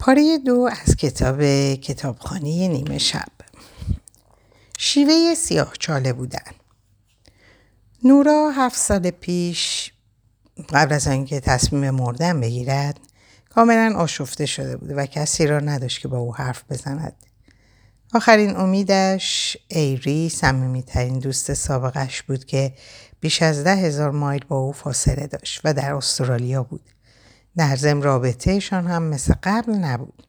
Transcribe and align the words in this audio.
پاره 0.00 0.38
دو 0.38 0.68
از 0.86 0.96
کتاب 0.96 1.42
کتابخانه 1.74 2.68
نیمه 2.68 2.98
شب. 2.98 3.28
شیوه 4.78 5.34
سیاه 5.34 5.72
چاله 5.78 6.12
بودن. 6.12 6.52
نورا 8.04 8.50
هفت 8.56 8.76
سال 8.76 9.10
پیش 9.10 9.92
قبل 10.72 10.94
از 10.94 11.06
اینکه 11.06 11.40
تصمیم 11.40 11.90
مردن 11.90 12.40
بگیرد 12.40 13.00
کاملا 13.50 13.94
آشفته 13.96 14.46
شده 14.46 14.76
بود 14.76 14.90
و 14.96 15.06
کسی 15.06 15.46
را 15.46 15.58
نداشت 15.58 16.00
که 16.00 16.08
با 16.08 16.18
او 16.18 16.34
حرف 16.34 16.64
بزند. 16.70 17.16
آخرین 18.14 18.56
امیدش 18.56 19.56
ایری 19.68 20.28
سمیمیترین 20.28 21.18
دوست 21.18 21.54
سابقش 21.54 22.22
بود 22.22 22.44
که 22.44 22.72
بیش 23.20 23.42
از 23.42 23.64
ده 23.64 23.76
هزار 23.76 24.10
مایل 24.10 24.44
با 24.48 24.56
او 24.56 24.72
فاصله 24.72 25.26
داشت 25.26 25.60
و 25.64 25.74
در 25.74 25.94
استرالیا 25.94 26.62
بود. 26.62 26.90
در 27.56 27.76
زم 27.76 28.02
رابطهشان 28.02 28.86
هم 28.86 29.02
مثل 29.02 29.34
قبل 29.42 29.72
نبود. 29.72 30.26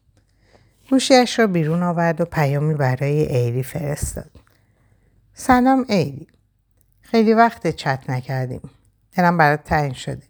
گوشیش 0.90 1.38
را 1.38 1.46
بیرون 1.46 1.82
آورد 1.82 2.20
و 2.20 2.24
پیامی 2.24 2.74
برای 2.74 3.36
ایری 3.36 3.62
فرستاد. 3.62 4.30
سلام 5.34 5.84
ایری. 5.88 6.26
خیلی 7.00 7.34
وقت 7.34 7.66
چت 7.66 8.10
نکردیم. 8.10 8.70
دلم 9.12 9.38
برات 9.38 9.64
تعیین 9.64 9.92
شده. 9.92 10.22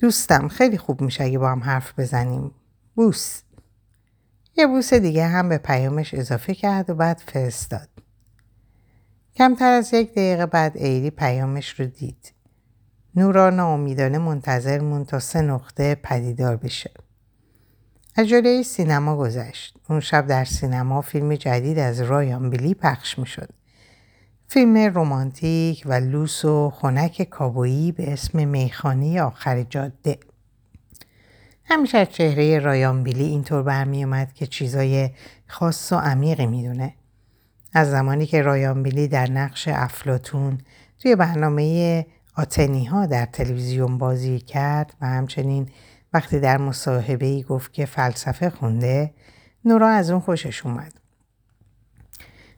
دوستم 0.00 0.48
خیلی 0.48 0.78
خوب 0.78 1.00
میشه 1.00 1.24
اگه 1.24 1.38
با 1.38 1.50
هم 1.50 1.62
حرف 1.62 1.98
بزنیم. 1.98 2.50
بوس. 2.94 3.42
یه 4.56 4.66
بوس 4.66 4.94
دیگه 4.94 5.26
هم 5.26 5.48
به 5.48 5.58
پیامش 5.58 6.14
اضافه 6.14 6.54
کرد 6.54 6.90
و 6.90 6.94
بعد 6.94 7.22
فرستاد. 7.26 7.88
کمتر 9.34 9.72
از 9.72 9.94
یک 9.94 10.12
دقیقه 10.12 10.46
بعد 10.46 10.76
ایری 10.76 11.10
پیامش 11.10 11.80
رو 11.80 11.86
دید. 11.86 12.32
نورا 13.16 13.50
ناامیدانه 13.50 14.18
منتظر 14.18 14.80
مون 14.80 15.04
تا 15.04 15.18
سه 15.18 15.40
نقطه 15.40 15.94
پدیدار 15.94 16.56
بشه. 16.56 16.90
از 18.16 18.28
جلوی 18.28 18.62
سینما 18.62 19.16
گذشت. 19.16 19.76
اون 19.88 20.00
شب 20.00 20.26
در 20.26 20.44
سینما 20.44 21.00
فیلم 21.00 21.34
جدید 21.34 21.78
از 21.78 22.00
رایان 22.00 22.50
بیلی 22.50 22.74
پخش 22.74 23.18
می 23.18 23.26
شد. 23.26 23.48
فیلم 24.48 24.76
رومانتیک 24.76 25.82
و 25.86 25.92
لوس 25.92 26.44
و 26.44 26.70
خنک 26.70 27.22
کابویی 27.22 27.92
به 27.92 28.12
اسم 28.12 28.48
میخانه 28.48 29.22
آخر 29.22 29.62
جاده. 29.62 30.18
همیشه 31.64 31.98
از 31.98 32.08
چهره 32.08 32.58
رایان 32.58 33.02
بیلی 33.02 33.24
اینطور 33.24 33.62
برمی 33.62 34.04
اومد 34.04 34.32
که 34.32 34.46
چیزای 34.46 35.10
خاص 35.46 35.92
و 35.92 35.96
عمیقی 35.96 36.46
می‌دونه. 36.46 36.94
از 37.72 37.90
زمانی 37.90 38.26
که 38.26 38.42
رایان 38.42 38.82
بیلی 38.82 39.08
در 39.08 39.30
نقش 39.30 39.68
افلاتون 39.68 40.58
توی 40.98 41.16
برنامه 41.16 42.06
آتنی 42.36 42.84
ها 42.84 43.06
در 43.06 43.26
تلویزیون 43.26 43.98
بازی 43.98 44.38
کرد 44.38 44.94
و 45.00 45.06
همچنین 45.06 45.68
وقتی 46.12 46.40
در 46.40 46.56
مصاحبه 46.56 47.26
ای 47.26 47.42
گفت 47.42 47.72
که 47.72 47.86
فلسفه 47.86 48.50
خونده 48.50 49.14
نورا 49.64 49.88
از 49.88 50.10
اون 50.10 50.20
خوشش 50.20 50.66
اومد. 50.66 50.92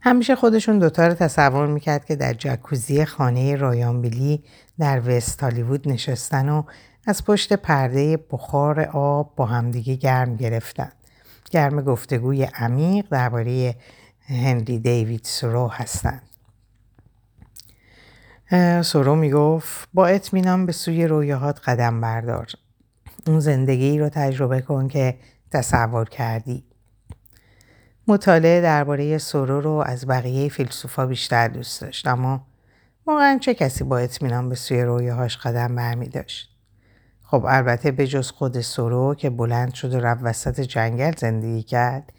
همیشه 0.01 0.37
خودشون 0.37 0.79
دوتا 0.79 1.07
رو 1.07 1.15
تصور 1.15 1.67
می‌کرد 1.67 2.05
که 2.05 2.17
در 2.17 2.33
جکوزی 2.33 3.05
خانه 3.05 3.57
رایانبیلی 3.57 4.45
در 4.79 5.03
وست 5.07 5.43
هالیوود 5.43 5.89
نشستن 5.89 6.49
و 6.49 6.63
از 7.07 7.25
پشت 7.25 7.53
پرده 7.53 8.17
بخار 8.31 8.81
آب 8.81 9.33
با 9.37 9.47
همدیگه 9.47 9.95
گرم 9.95 10.37
گرفتن. 10.37 10.93
گرم 11.51 11.81
گفتگوی 11.83 12.45
عمیق 12.45 13.07
درباره 13.11 13.75
هنری 14.29 14.79
دیوید 14.79 15.21
سرو 15.25 15.69
هستند. 15.69 16.28
سورو 18.83 19.15
می‌گفت 19.15 19.89
با 19.95 20.07
اطمینان 20.07 20.67
به 20.67 20.73
سوی 20.73 21.07
رویاهات 21.07 21.61
قدم 21.69 22.01
بردار. 22.01 22.47
اون 23.27 23.41
زندگی 23.41 23.99
رو 23.99 24.09
تجربه 24.09 24.61
کن 24.61 24.89
که 24.89 25.19
تصور 25.51 26.09
کردی. 26.09 26.65
مطالعه 28.07 28.61
درباره 28.61 29.19
سورو 29.19 29.61
رو 29.61 29.85
از 29.87 30.07
بقیه 30.07 30.49
فیلسوفا 30.49 31.07
بیشتر 31.07 31.49
دوست 31.49 31.81
داشت 31.81 32.07
اما 32.07 32.47
واقعا 33.07 33.39
چه 33.41 33.55
کسی 33.55 33.85
با 33.85 33.99
اطمینان 33.99 34.49
به 34.49 34.55
سوی 34.55 34.83
رویاهاش 34.83 35.37
قدم 35.37 35.75
برمی 35.75 36.09
داشت؟ 36.09 36.57
خب 37.23 37.45
البته 37.49 37.91
به 37.91 38.07
جز 38.07 38.31
خود 38.31 38.61
سورو 38.61 39.15
که 39.15 39.31
بلند 39.31 39.75
شد 39.75 39.95
و 39.95 40.01
رفت 40.01 40.21
وسط 40.23 40.61
جنگل 40.61 41.13
زندگی 41.17 41.63
کرد 41.63 42.13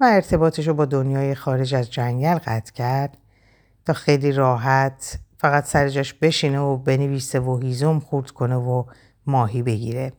و 0.00 0.04
ارتباطش 0.04 0.68
رو 0.68 0.74
با 0.74 0.84
دنیای 0.84 1.34
خارج 1.34 1.74
از 1.74 1.90
جنگل 1.90 2.34
قطع 2.34 2.72
کرد 2.72 3.16
تا 3.84 3.92
خیلی 3.92 4.32
راحت 4.32 5.18
فقط 5.44 5.64
سر 5.64 5.88
جاش 5.88 6.14
بشینه 6.14 6.58
و 6.58 6.76
بنویسه 6.76 7.40
و 7.40 7.58
هیزم 7.58 7.98
خورد 7.98 8.30
کنه 8.30 8.54
و 8.54 8.84
ماهی 9.26 9.62
بگیره. 9.62 10.12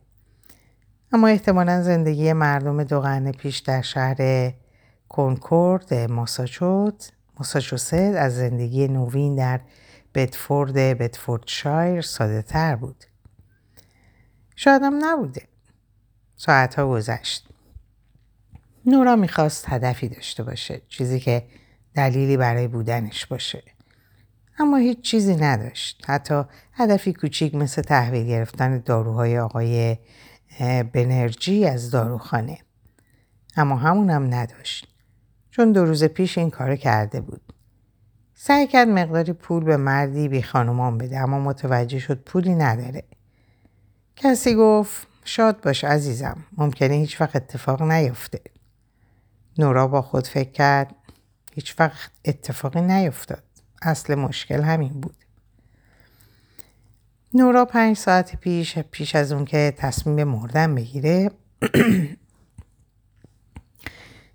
اما 1.12 1.28
احتمالا 1.28 1.82
زندگی 1.82 2.32
مردم 2.32 2.84
دو 2.84 3.00
قرن 3.00 3.32
پیش 3.32 3.58
در 3.58 3.82
شهر 3.82 4.52
کنکورد 5.08 5.94
ماساچوت 5.94 7.12
ماساچوست 7.38 7.94
از 7.94 8.36
زندگی 8.36 8.88
نوین 8.88 9.36
در 9.36 9.60
بدفورد 10.14 10.74
بدفوردشایر 10.74 12.00
ساده 12.00 12.42
تر 12.42 12.76
بود. 12.76 13.04
شاید 14.56 14.82
هم 14.82 15.04
نبوده. 15.04 15.42
ساعتها 16.36 16.88
گذشت. 16.88 17.48
نورا 18.86 19.16
می‌خواست 19.16 19.64
هدفی 19.68 20.08
داشته 20.08 20.42
باشه 20.42 20.82
چیزی 20.88 21.20
که 21.20 21.46
دلیلی 21.94 22.36
برای 22.36 22.68
بودنش 22.68 23.26
باشه. 23.26 23.75
اما 24.58 24.76
هیچ 24.76 25.00
چیزی 25.00 25.36
نداشت. 25.36 26.04
حتی 26.06 26.42
هدفی 26.72 27.12
کوچیک 27.12 27.54
مثل 27.54 27.82
تحویل 27.82 28.26
گرفتن 28.26 28.78
داروهای 28.78 29.38
آقای 29.38 29.96
بنرژی 30.92 31.66
از 31.66 31.90
داروخانه. 31.90 32.58
اما 33.56 33.76
همون 33.76 34.10
هم 34.10 34.34
نداشت. 34.34 34.88
چون 35.50 35.72
دو 35.72 35.84
روز 35.84 36.04
پیش 36.04 36.38
این 36.38 36.50
کار 36.50 36.76
کرده 36.76 37.20
بود. 37.20 37.40
سعی 38.34 38.66
کرد 38.66 38.88
مقداری 38.88 39.32
پول 39.32 39.64
به 39.64 39.76
مردی 39.76 40.28
بی 40.28 40.42
خانومان 40.42 40.98
بده 40.98 41.18
اما 41.18 41.40
متوجه 41.40 41.98
شد 41.98 42.22
پولی 42.22 42.54
نداره. 42.54 43.02
کسی 44.16 44.54
گفت 44.54 45.08
شاد 45.24 45.60
باش 45.60 45.84
عزیزم. 45.84 46.44
ممکنه 46.56 46.94
هیچ 46.94 47.20
وقت 47.20 47.36
اتفاق 47.36 47.82
نیفته. 47.82 48.40
نورا 49.58 49.86
با 49.86 50.02
خود 50.02 50.26
فکر 50.26 50.50
کرد 50.50 50.94
هیچ 51.54 51.80
وقت 51.80 52.10
اتفاقی 52.24 52.80
نیفتاد. 52.80 53.45
اصل 53.88 54.14
مشکل 54.14 54.62
همین 54.62 55.00
بود. 55.00 55.16
نورا 57.34 57.64
پنج 57.64 57.96
ساعت 57.96 58.36
پیش 58.36 58.78
پیش 58.78 59.14
از 59.14 59.32
اون 59.32 59.44
که 59.44 59.74
تصمیم 59.76 60.24
مردن 60.24 60.74
بگیره 60.74 61.30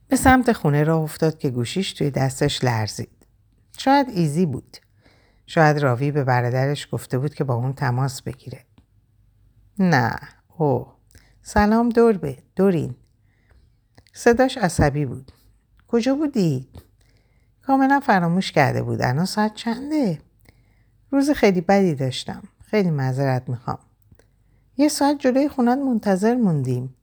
به 0.07 0.15
سمت 0.15 0.51
خونه 0.51 0.83
را 0.83 0.97
افتاد 0.97 1.37
که 1.37 1.49
گوشیش 1.49 1.93
توی 1.93 2.11
دستش 2.11 2.63
لرزید. 2.63 3.27
شاید 3.77 4.07
ایزی 4.09 4.45
بود. 4.45 4.77
شاید 5.45 5.77
راوی 5.77 6.11
به 6.11 6.23
برادرش 6.23 6.87
گفته 6.91 7.17
بود 7.17 7.33
که 7.33 7.43
با 7.43 7.53
اون 7.53 7.73
تماس 7.73 8.21
بگیره. 8.21 8.65
نه. 9.79 10.15
او. 10.57 10.87
سلام 11.41 11.89
دوربه. 11.89 12.37
دورین. 12.55 12.95
صداش 14.13 14.57
عصبی 14.57 15.05
بود. 15.05 15.31
کجا 15.87 16.15
بودی؟ 16.15 16.69
کاملا 17.71 17.99
فراموش 17.99 18.51
کرده 18.51 18.81
بود. 18.81 19.01
الان 19.01 19.25
ساعت 19.25 19.53
چنده؟ 19.53 20.19
روز 21.11 21.29
خیلی 21.31 21.61
بدی 21.61 21.95
داشتم. 21.95 22.41
خیلی 22.65 22.89
معذرت 22.89 23.49
می‌خوام. 23.49 23.79
یه 24.77 24.89
ساعت 24.89 25.19
جلوی 25.19 25.49
خونت 25.49 25.77
منتظر 25.77 26.35
موندیم. 26.35 26.95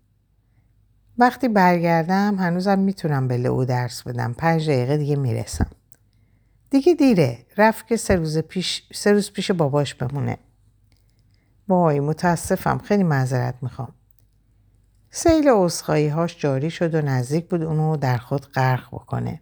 وقتی 1.18 1.48
برگردم 1.48 2.36
هنوزم 2.38 2.78
می‌تونم 2.78 3.28
به 3.28 3.36
لئو 3.36 3.64
درس 3.64 4.02
بدم. 4.02 4.32
پنج 4.32 4.70
دقیقه 4.70 4.96
دیگه 4.96 5.16
می‌رسم. 5.16 5.70
دیگه 6.70 6.94
دیره. 6.94 7.46
رفت 7.56 7.86
که 7.86 7.96
سه 7.96 8.16
روز 8.16 8.38
پیش, 8.38 8.88
سه 8.94 9.12
روز 9.12 9.32
پیش 9.32 9.50
باباش 9.50 9.94
بمونه. 9.94 10.38
وای 11.68 12.00
متاسفم. 12.00 12.78
خیلی 12.78 13.02
معذرت 13.02 13.54
می‌خوام. 13.62 13.94
سیل 15.10 15.48
اصخایی 15.48 16.09
هاش 16.09 16.38
جاری 16.38 16.71
شد 16.71 16.94
و 16.94 17.03
نزدیک 17.03 17.48
بود 17.48 17.62
اونو 17.62 17.97
در 17.97 18.18
خود 18.18 18.47
غرق 18.47 18.88
بکنه. 18.88 19.41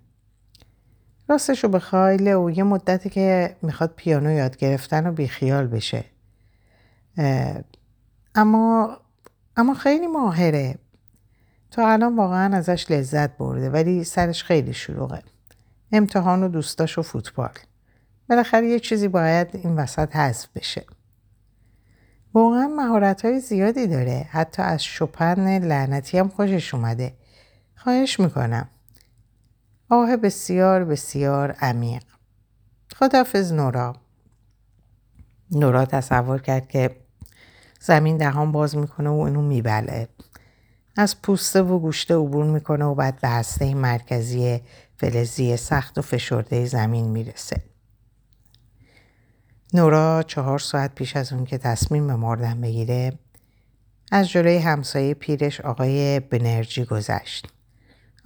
راستش 1.28 1.64
رو 1.64 1.70
بخوای 1.70 2.16
لئو 2.16 2.50
یه 2.50 2.62
مدتی 2.62 3.10
که 3.10 3.56
می‌خواد 3.62 3.92
پیانو 3.96 4.30
یاد 4.30 4.56
گرفتن 4.56 5.06
و 5.06 5.12
بیخیال 5.12 5.66
بشه. 5.66 6.04
اما 8.34 8.96
اما 9.56 9.74
خیلی 9.74 10.06
ماهره. 10.06 10.78
تا 11.70 11.88
الان 11.88 12.16
واقعا 12.16 12.56
ازش 12.56 12.90
لذت 12.90 13.36
برده 13.36 13.70
ولی 13.70 14.04
سرش 14.04 14.44
خیلی 14.44 14.72
شلوغه. 14.72 15.22
امتحان 15.92 16.42
و 16.42 16.48
دوستاش 16.48 16.98
و 16.98 17.02
فوتبال. 17.02 17.52
بالاخره 18.28 18.68
یه 18.68 18.80
چیزی 18.80 19.08
باید 19.08 19.48
این 19.52 19.76
وسط 19.76 20.16
حذف 20.16 20.48
بشه. 20.54 20.84
واقعا 22.34 22.68
مهارت 22.68 23.24
های 23.24 23.40
زیادی 23.40 23.86
داره. 23.86 24.28
حتی 24.30 24.62
از 24.62 24.84
شپن 24.84 25.58
لعنتی 25.58 26.18
هم 26.18 26.28
خوشش 26.28 26.74
اومده. 26.74 27.12
خواهش 27.76 28.20
می‌کنم. 28.20 28.68
آه 29.90 30.16
بسیار 30.16 30.84
بسیار 30.84 31.52
عمیق 31.52 32.02
خدافز 32.96 33.52
نورا 33.52 33.96
نورا 35.50 35.84
تصور 35.84 36.38
کرد 36.38 36.68
که 36.68 36.96
زمین 37.80 38.16
دهان 38.16 38.52
باز 38.52 38.76
می‌کنه 38.76 39.10
و 39.10 39.20
اینو 39.20 39.42
میبله 39.42 40.08
از 40.96 41.22
پوسته 41.22 41.62
و 41.62 41.78
گوشته 41.78 42.14
عبور 42.14 42.44
می‌کنه 42.44 42.84
و 42.84 42.94
بعد 42.94 43.20
به 43.20 43.28
هسته 43.28 43.74
مرکزی 43.74 44.60
فلزی 44.96 45.56
سخت 45.56 45.98
و 45.98 46.02
فشرده 46.02 46.66
زمین 46.66 47.08
می‌رسه. 47.08 47.62
نورا 49.74 50.22
چهار 50.22 50.58
ساعت 50.58 50.94
پیش 50.94 51.16
از 51.16 51.32
اون 51.32 51.44
که 51.44 51.58
تصمیم 51.58 52.06
به 52.06 52.16
مردن 52.16 52.60
بگیره 52.60 53.18
از 54.12 54.28
جلوی 54.28 54.58
همسایه 54.58 55.14
پیرش 55.14 55.60
آقای 55.60 56.20
بنرژی 56.20 56.84
گذشت. 56.84 57.55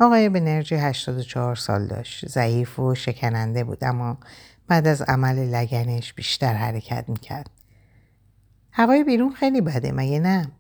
آقای 0.00 0.28
بنرژی 0.28 0.74
84 0.74 1.56
سال 1.56 1.86
داشت. 1.86 2.28
ضعیف 2.28 2.78
و 2.78 2.94
شکننده 2.94 3.64
بود 3.64 3.84
اما 3.84 4.18
بعد 4.68 4.86
از 4.86 5.02
عمل 5.02 5.38
لگنش 5.38 6.12
بیشتر 6.12 6.52
حرکت 6.52 7.04
می‌کرد. 7.08 7.50
هوای 8.72 9.04
بیرون 9.04 9.32
خیلی 9.32 9.60
بده 9.60 9.92
مگه 9.92 10.20
نه؟ 10.20 10.50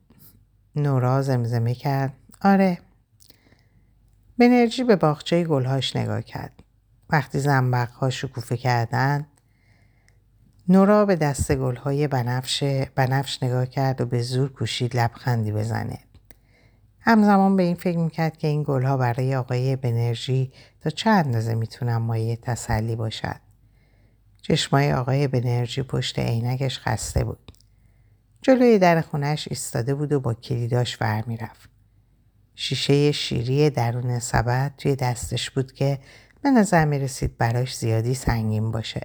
نورا 0.76 1.22
زمزمه 1.22 1.74
کرد. 1.74 2.12
آره. 2.42 2.78
بنرژی 4.38 4.84
به 4.84 4.96
باغچه 4.96 5.44
گلهاش 5.44 5.96
نگاه 5.96 6.22
کرد. 6.22 6.52
وقتی 7.10 7.38
زنبقها 7.38 8.10
شکوفه 8.10 8.56
کردن 8.56 9.26
نورا 10.68 11.04
به 11.04 11.16
دست 11.16 11.52
گلهای 11.52 12.08
بنفش, 12.08 12.64
بنفش 12.94 13.42
نگاه 13.42 13.66
کرد 13.66 14.00
و 14.00 14.06
به 14.06 14.22
زور 14.22 14.52
کوشید 14.52 14.96
لبخندی 14.96 15.52
بزنه. 15.52 15.98
همزمان 17.00 17.56
به 17.56 17.62
این 17.62 17.74
فکر 17.74 17.98
می‌کرد 17.98 18.36
که 18.36 18.48
این 18.48 18.62
گلها 18.62 18.96
برای 18.96 19.36
آقای 19.36 19.76
بنرژی 19.76 20.52
تا 20.80 20.90
چه 20.90 21.10
اندازه 21.10 21.54
می‌تونن 21.54 21.96
مایه 21.96 22.36
تسلی 22.36 22.96
باشد. 22.96 23.40
چشمای 24.42 24.92
آقای 24.92 25.28
بنرژی 25.28 25.82
پشت 25.82 26.18
عینکش 26.18 26.78
خسته 26.78 27.24
بود. 27.24 27.52
جلوی 28.42 28.78
در 28.78 29.00
خونش 29.00 29.48
ایستاده 29.50 29.94
بود 29.94 30.12
و 30.12 30.20
با 30.20 30.34
کلیداش 30.34 30.98
ور 31.00 31.24
می‌رفت. 31.26 31.70
شیشه 32.54 33.12
شیری 33.12 33.70
درون 33.70 34.18
سبد 34.18 34.74
توی 34.78 34.96
دستش 34.96 35.50
بود 35.50 35.72
که 35.72 35.98
به 36.42 36.50
نظر 36.50 36.84
می 36.84 36.98
رسید 36.98 37.38
براش 37.38 37.76
زیادی 37.76 38.14
سنگین 38.14 38.70
باشه. 38.70 39.00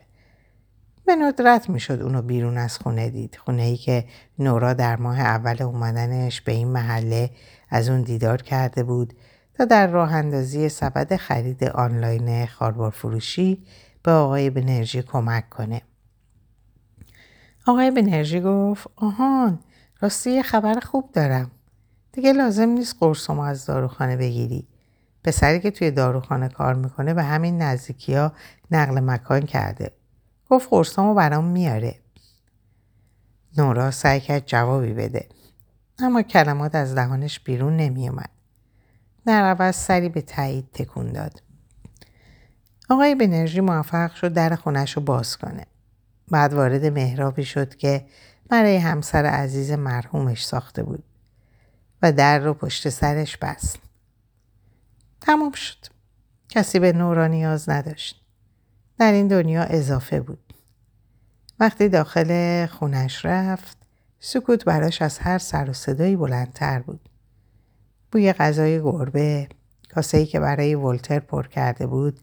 به 1.06 1.16
ندرت 1.16 1.70
می 1.70 1.80
شد 1.80 2.02
اونو 2.02 2.22
بیرون 2.22 2.58
از 2.58 2.78
خونه 2.78 3.10
دید. 3.10 3.36
خونه 3.36 3.64
ای 3.64 3.78
که 3.78 4.06
نورا 4.40 4.74
در 4.74 4.96
ماه 4.96 5.20
اول 5.20 5.62
اومدنش 5.62 6.42
به 6.42 6.52
این 6.52 6.68
محله 6.68 7.30
از 7.70 7.90
اون 7.90 8.02
دیدار 8.02 8.42
کرده 8.42 8.84
بود 8.84 9.14
تا 9.54 9.66
در 9.66 9.88
راه 9.88 10.14
اندازی 10.14 10.70
سبد 10.70 11.16
خرید 11.16 11.64
آنلاین 11.64 12.46
خاربار 12.46 12.92
فروشی 12.92 13.64
به 14.04 14.12
آقای 14.12 14.50
بنرژی 14.50 15.02
کمک 15.02 15.50
کنه. 15.50 15.82
آقای 17.68 17.92
بنرژی 17.92 18.42
گفت 18.42 18.88
آهان 18.96 19.60
راستی 20.00 20.44
خبر 20.44 20.80
خوب 20.80 21.12
دارم. 21.14 21.52
دیگه 22.12 22.34
لازم 22.34 22.70
نیست 22.70 22.96
قرصمو 23.00 23.42
از 23.42 23.66
داروخانه 23.66 24.18
بگیری. 24.18 24.68
پسری 25.24 25.60
که 25.60 25.72
توی 25.72 25.92
داروخانه 25.92 26.50
کار 26.50 26.74
می‌کنه 26.74 27.14
به 27.14 27.24
همین 27.24 27.62
نزدیکی 27.62 28.16
ها 28.16 28.32
نقل 28.72 29.00
مکان 29.00 29.42
کرده. 29.42 29.92
گفت 30.50 30.68
قرصامو 30.70 31.14
برام 31.14 31.46
میاره. 31.46 31.96
نورا 33.58 33.92
سعی 33.92 34.20
کرد 34.20 34.46
جوابی 34.46 34.94
بده. 34.94 35.28
اما 36.00 36.22
کلمات 36.22 36.76
از 36.76 36.96
دهانش 36.96 37.40
بیرون 37.40 37.78
نمیومد. 37.78 38.30
در 39.26 39.44
عوض 39.44 39.76
سری 39.76 40.10
به 40.10 40.22
تایید 40.22 40.72
تکون 40.74 41.12
داد. 41.12 41.42
آقای 42.90 43.16
بنرژی 43.16 43.62
موفق 43.62 44.14
شد 44.16 44.34
در 44.34 44.56
خونش 44.56 44.94
رو 44.94 45.02
باز 45.02 45.38
کنه. 45.38 45.66
بعد 46.32 46.54
وارد 46.54 46.86
مهرابی 46.86 47.46
شد 47.46 47.76
که 47.76 48.06
برای 48.50 48.78
همسر 48.78 49.26
عزیز 49.26 49.72
مرحومش 49.72 50.46
ساخته 50.46 50.84
بود 50.84 51.04
و 52.02 52.12
در 52.12 52.40
رو 52.40 52.54
پشت 52.54 52.90
سرش 52.90 53.38
بست. 53.38 53.80
تمام 55.22 55.52
شد. 55.52 55.78
کسی 56.50 56.80
به 56.80 56.94
نورا 56.94 57.28
نیاز 57.28 57.70
نداشت. 57.70 58.22
در 59.00 59.12
این 59.12 59.28
دنیا 59.28 59.64
اضافه 59.64 60.22
بود. 60.22 60.54
وقتی 61.60 61.90
داخل 61.90 62.66
خونش 62.66 63.26
رفت 63.26 63.85
سکوت 64.28 64.66
براش 64.66 65.02
از 65.02 65.20
هر 65.20 65.38
سر 65.38 65.70
و 65.70 65.74
صدایی 65.74 66.16
بلندتر 66.16 66.80
بود. 66.80 67.10
بوی 68.12 68.34
غذای 68.34 68.82
گربه 68.82 69.48
کاسه 69.90 70.26
که 70.26 70.40
برای 70.40 70.76
ولتر 70.76 71.20
پر 71.20 71.48
کرده 71.48 71.88
بود 71.88 72.20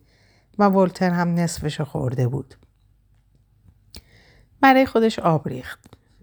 و 0.58 0.64
ولتر 0.64 1.10
هم 1.10 1.34
نصفش 1.34 1.80
خورده 1.80 2.28
بود. 2.28 2.54
برای 4.60 4.86
خودش 4.86 5.18
آب 5.18 5.48
ریخت. 5.48 5.80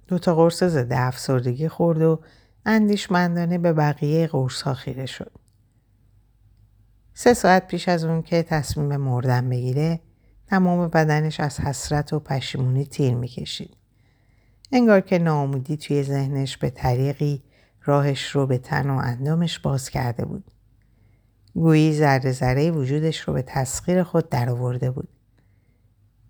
دو 0.07 0.19
تا 0.19 0.35
قرص 0.35 0.63
ضد 0.63 0.93
افسردگی 0.93 1.67
خورد 1.67 2.01
و 2.01 2.19
اندیشمندانه 2.65 3.57
به 3.57 3.73
بقیه 3.73 4.27
قرص 4.27 4.61
ها 4.61 4.73
خیره 4.73 5.05
شد. 5.05 5.31
سه 7.13 7.33
ساعت 7.33 7.67
پیش 7.67 7.89
از 7.89 8.03
اون 8.03 8.21
که 8.21 8.43
تصمیم 8.43 8.97
مردن 8.97 9.49
بگیره 9.49 9.99
تمام 10.47 10.87
بدنش 10.87 11.39
از 11.39 11.59
حسرت 11.59 12.13
و 12.13 12.19
پشیمونی 12.19 12.85
تیر 12.85 13.15
می‌کشید. 13.15 13.78
انگار 14.71 15.01
که 15.01 15.19
ناامیدی 15.19 15.77
توی 15.77 16.03
ذهنش 16.03 16.57
به 16.57 16.69
طریقی 16.69 17.43
راهش 17.85 18.29
رو 18.29 18.47
به 18.47 18.57
تن 18.57 18.89
و 18.89 18.97
اندامش 19.03 19.59
باز 19.59 19.89
کرده 19.89 20.25
بود. 20.25 20.51
گویی 21.53 21.93
ذره 21.93 22.31
ذره 22.31 22.71
وجودش 22.71 23.19
رو 23.19 23.33
به 23.33 23.41
تسخیر 23.41 24.03
خود 24.03 24.29
درآورده 24.29 24.91
بود. 24.91 25.09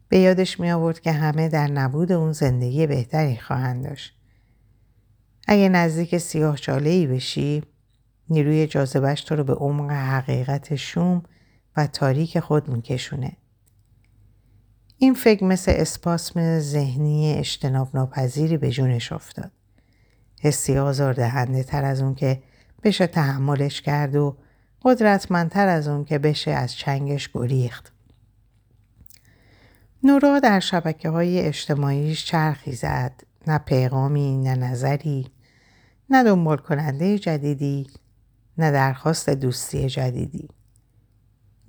به 0.10 0.20
یادش 0.20 0.60
می 0.60 0.72
آورد 0.72 1.00
که 1.00 1.12
همه 1.12 1.50
در 1.50 1.68
نبود 1.68 2.12
اون 2.12 2.32
زندگی 2.32 2.88
بهتری 2.88 3.38
خواهند 3.38 3.84
داشت. 3.84 4.16
اگه 5.48 5.70
نزدیک 5.70 6.18
سیاه 6.18 6.58
چاله 6.58 6.90
ای 6.90 7.08
بشی 7.08 7.64
نیروی 8.30 8.68
جاذبش 8.68 9.22
تو 9.22 9.36
رو 9.36 9.44
به 9.44 9.54
عمق 9.54 9.92
حقیقت 9.92 10.76
شوم 10.76 11.24
و 11.78 11.88
تاریک 11.88 12.40
خود 12.40 12.70
میکشونه. 12.70 13.32
این 15.02 15.14
فکر 15.14 15.44
مثل 15.44 15.72
اسپاسم 15.76 16.60
ذهنی 16.60 17.34
اجتناب 17.34 17.90
ناپذیری 17.94 18.58
به 18.58 18.72
جونش 18.72 19.12
افتاد. 19.12 19.52
حسی 20.42 20.78
آزار 20.78 21.14
دهنده 21.14 21.64
تر 21.64 21.86
از 21.86 22.02
اون 22.02 22.16
که 22.16 22.44
بشه 22.84 23.08
تحملش 23.08 23.82
کرد 23.82 24.16
و 24.16 24.38
قدرتمندتر 24.82 25.68
از 25.68 25.88
اون 25.88 26.06
که 26.06 26.18
بشه 26.18 26.52
از 26.52 26.76
چنگش 26.76 27.30
گریخت. 27.34 27.94
نورا 30.04 30.40
در 30.40 30.60
شبکه 30.60 31.10
های 31.10 31.40
اجتماعیش 31.40 32.26
چرخی 32.26 32.72
زد. 32.72 33.22
نه 33.48 33.58
پیغامی، 33.58 34.38
نه 34.38 34.56
نظری، 34.56 35.28
نه 36.10 36.24
دنبال 36.24 36.58
کننده 36.58 37.20
جدیدی، 37.20 37.88
نه 38.58 38.72
درخواست 38.72 39.30
دوستی 39.30 39.90
جدیدی. 39.90 40.50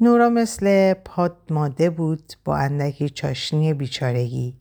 نورا 0.02 0.28
مثل 0.28 0.94
پاد 0.94 1.36
ماده 1.50 1.90
بود 1.90 2.32
با 2.44 2.56
اندکی 2.56 3.10
چاشنی 3.10 3.74
بیچارگی. 3.74 4.56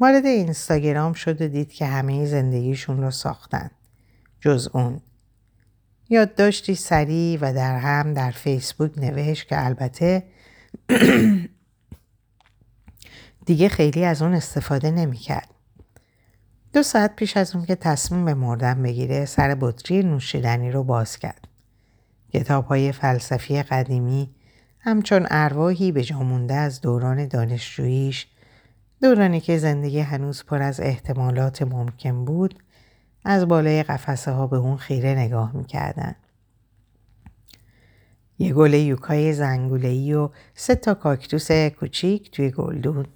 وارد 0.00 0.26
اینستاگرام 0.26 1.12
شد 1.12 1.42
و 1.42 1.48
دید 1.48 1.72
که 1.72 1.86
همه 1.86 2.26
زندگیشون 2.26 3.02
رو 3.02 3.10
ساختن. 3.10 3.70
جز 4.40 4.68
اون. 4.72 5.00
یادداشتی 6.08 6.74
سریع 6.74 7.38
و 7.40 7.52
در 7.54 7.78
هم 7.78 8.14
در 8.14 8.30
فیسبوک 8.30 8.98
نوشت 8.98 9.48
که 9.48 9.64
البته 9.64 10.22
دیگه 13.46 13.68
خیلی 13.68 14.04
از 14.04 14.22
اون 14.22 14.34
استفاده 14.34 14.90
نمی‌کرد. 14.90 15.50
دو 16.72 16.82
ساعت 16.82 17.16
پیش 17.16 17.36
از 17.36 17.56
اون 17.56 17.64
که 17.64 17.74
تصمیم 17.74 18.24
به 18.24 18.34
مردن 18.34 18.82
بگیره 18.82 19.24
سر 19.24 19.54
بطری 19.60 20.02
نوشیدنی 20.02 20.70
رو 20.70 20.84
باز 20.84 21.18
کرد. 21.18 21.45
کتاب 22.32 22.64
های 22.66 22.92
فلسفی 22.92 23.62
قدیمی 23.62 24.30
همچون 24.80 25.26
ارواحی 25.30 25.92
به 25.92 26.02
جامونده 26.02 26.54
از 26.54 26.80
دوران 26.80 27.28
دانشجوییش 27.28 28.26
دورانی 29.02 29.40
که 29.40 29.58
زندگی 29.58 30.00
هنوز 30.00 30.44
پر 30.44 30.62
از 30.62 30.80
احتمالات 30.80 31.62
ممکن 31.62 32.24
بود 32.24 32.62
از 33.24 33.48
بالای 33.48 33.82
قفسه 33.82 34.30
ها 34.30 34.46
به 34.46 34.56
اون 34.56 34.76
خیره 34.76 35.14
نگاه 35.14 35.56
می‌کردن. 35.56 36.14
یه 38.38 38.52
گل 38.52 38.74
یوکای 38.74 39.32
زنگولهی 39.32 40.14
و 40.14 40.30
سه 40.54 40.74
تا 40.74 40.94
کاکتوس 40.94 41.50
کوچیک 41.52 42.30
توی 42.30 42.50
گلدون. 42.50 43.06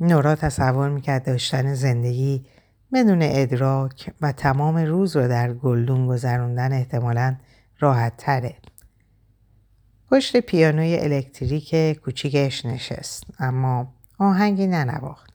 نورا 0.00 0.34
تصور 0.34 0.88
می‌کرد 0.88 1.26
داشتن 1.26 1.74
زندگی 1.74 2.46
بدون 2.92 3.18
ادراک 3.22 4.10
و 4.20 4.32
تمام 4.32 4.76
روز 4.76 5.16
رو 5.16 5.28
در 5.28 5.52
گلدون 5.52 6.06
گذروندن 6.06 6.72
احتمالا 6.72 7.36
راحت 7.78 8.16
تره. 8.16 8.54
پشت 10.10 10.36
پیانوی 10.36 10.96
الکتریک 10.96 11.98
کوچیکش 12.00 12.66
نشست 12.66 13.24
اما 13.38 13.94
آهنگی 14.18 14.66
ننواخت. 14.66 15.30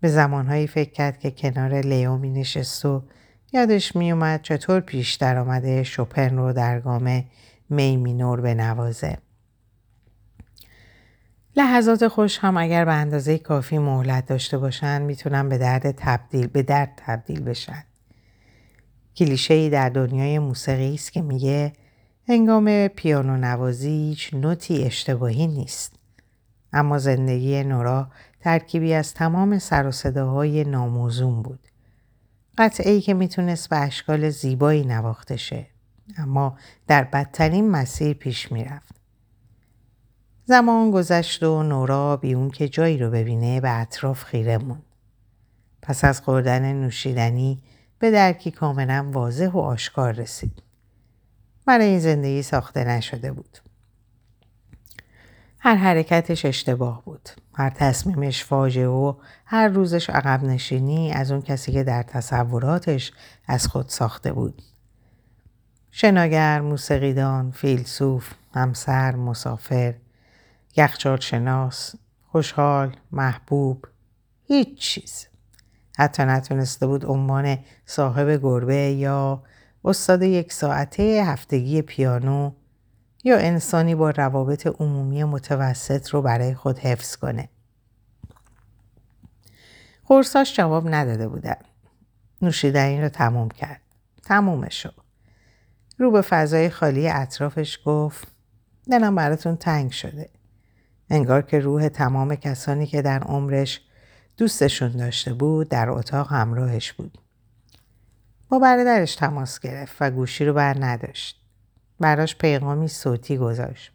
به 0.00 0.08
زمانهایی 0.08 0.66
فکر 0.66 0.90
کرد 0.90 1.18
که 1.18 1.30
کنار 1.30 1.80
لیو 1.80 2.16
می 2.16 2.30
نشست 2.30 2.84
و 2.84 3.02
یادش 3.52 3.96
می 3.96 4.12
اومد 4.12 4.42
چطور 4.42 4.80
پیش 4.80 5.14
درآمد 5.14 5.82
شوپن 5.82 6.36
رو 6.36 6.52
در 6.52 6.80
گام 6.80 7.24
می 7.70 7.96
مینور 7.96 8.40
بنوازه. 8.40 9.18
لحظات 11.56 12.08
خوش 12.08 12.38
هم 12.38 12.56
اگر 12.56 12.84
به 12.84 12.92
اندازه 12.92 13.38
کافی 13.38 13.78
مهلت 13.78 14.26
داشته 14.26 14.58
باشن 14.58 15.02
می‌تونن 15.02 15.48
به 15.48 15.58
درد 15.58 15.90
تبدیل 15.90 16.46
به 16.46 16.62
درد 16.62 16.92
تبدیل 16.96 17.40
بشن. 17.40 17.84
کلیشه 19.16 19.54
ای 19.54 19.70
در 19.70 19.88
دنیای 19.88 20.38
موسیقی 20.38 20.94
است 20.94 21.12
که 21.12 21.22
میگه 21.22 21.72
هنگام 22.28 22.88
پیانو 22.88 23.36
نوازی 23.36 23.88
هیچ 23.88 24.34
نوتی 24.34 24.84
اشتباهی 24.84 25.46
نیست. 25.46 25.94
اما 26.72 26.98
زندگی 26.98 27.64
نورا 27.64 28.08
ترکیبی 28.40 28.94
از 28.94 29.14
تمام 29.14 29.58
سر 29.58 29.86
و 29.86 29.90
صداهای 29.90 30.64
ناموزون 30.64 31.42
بود. 31.42 31.68
قطعه 32.58 32.92
ای 32.92 33.00
که 33.00 33.14
می‌تونست 33.14 33.68
به 33.68 33.76
اشکال 33.76 34.30
زیبایی 34.30 34.84
نواخته 34.84 35.36
شه. 35.36 35.66
اما 36.18 36.58
در 36.86 37.04
بدترین 37.04 37.70
مسیر 37.70 38.12
پیش 38.12 38.52
می‌رفت. 38.52 38.94
زمان 40.44 40.90
گذشت 40.90 41.42
و 41.42 41.62
نورا 41.62 42.16
بی 42.16 42.34
اون 42.34 42.50
که 42.50 42.68
جایی 42.68 42.98
رو 42.98 43.10
ببینه 43.10 43.60
به 43.60 43.70
اطراف 43.70 44.24
خیره 44.24 44.58
موند. 44.58 44.82
پس 45.82 46.04
از 46.04 46.20
خوردن 46.20 46.72
نوشیدنی 46.72 47.62
به 48.02 48.10
درکی 48.10 48.50
کاملا 48.50 49.10
واضح 49.12 49.48
و 49.48 49.58
آشکار 49.58 50.12
رسید. 50.12 50.62
برای 51.66 51.86
این 51.86 51.98
زندگی 51.98 52.42
ساخته 52.42 52.84
نشده 52.84 53.32
بود. 53.32 53.58
هر 55.58 55.74
حرکتش 55.74 56.44
اشتباه 56.44 57.04
بود. 57.04 57.28
هر 57.54 57.70
تصمیمش 57.70 58.44
فاجعه 58.44 58.86
و 58.86 59.14
هر 59.46 59.68
روزش 59.68 60.10
عقب 60.10 60.44
نشینی 60.44 61.12
از 61.12 61.30
اون 61.30 61.42
کسی 61.42 61.72
که 61.72 61.84
در 61.84 62.02
تصوراتش 62.02 63.12
از 63.46 63.66
خود 63.66 63.88
ساخته 63.88 64.32
بود. 64.32 64.62
شناگر، 65.90 66.60
موسیقیدان، 66.60 67.50
فیلسوف، 67.50 68.32
همسر، 68.54 69.16
مسافر، 69.16 69.94
یخچال 70.76 71.20
شناس، 71.20 71.94
خوشحال، 72.32 72.96
محبوب، 73.12 73.86
هیچ 74.44 74.78
چیز. 74.78 75.31
حتی 75.98 76.22
نتونسته 76.22 76.86
بود 76.86 77.06
عنوان 77.06 77.58
صاحب 77.86 78.28
گربه 78.42 78.76
یا 78.76 79.42
استاد 79.84 80.22
یک 80.22 80.52
ساعته 80.52 81.02
هفتگی 81.26 81.82
پیانو 81.82 82.52
یا 83.24 83.38
انسانی 83.38 83.94
با 83.94 84.10
روابط 84.10 84.66
عمومی 84.66 85.24
متوسط 85.24 86.08
رو 86.08 86.22
برای 86.22 86.54
خود 86.54 86.78
حفظ 86.78 87.16
کنه. 87.16 87.48
خورساش 90.02 90.56
جواب 90.56 90.94
نداده 90.94 91.28
بودن. 91.28 91.56
نوشیدنی 92.42 93.02
رو 93.02 93.08
تموم 93.08 93.48
کرد. 93.48 93.80
تمومش 94.22 94.82
شد. 94.82 94.94
رو 95.98 96.10
به 96.10 96.20
فضای 96.20 96.70
خالی 96.70 97.08
اطرافش 97.08 97.78
گفت 97.84 98.28
دلم 98.90 99.14
براتون 99.14 99.56
تنگ 99.56 99.90
شده. 99.92 100.30
انگار 101.10 101.42
که 101.42 101.58
روح 101.58 101.88
تمام 101.88 102.34
کسانی 102.34 102.86
که 102.86 103.02
در 103.02 103.20
عمرش 103.22 103.80
دوستشون 104.42 104.88
داشته 104.88 105.34
بود 105.34 105.68
در 105.68 105.90
اتاق 105.90 106.32
همراهش 106.32 106.92
بود. 106.92 107.18
با 108.48 108.58
برادرش 108.58 109.14
تماس 109.14 109.60
گرفت 109.60 109.96
و 110.00 110.10
گوشی 110.10 110.44
رو 110.44 110.52
بر 110.52 110.84
نداشت. 110.84 111.40
براش 112.00 112.36
پیغامی 112.36 112.88
صوتی 112.88 113.36
گذاشت. 113.36 113.92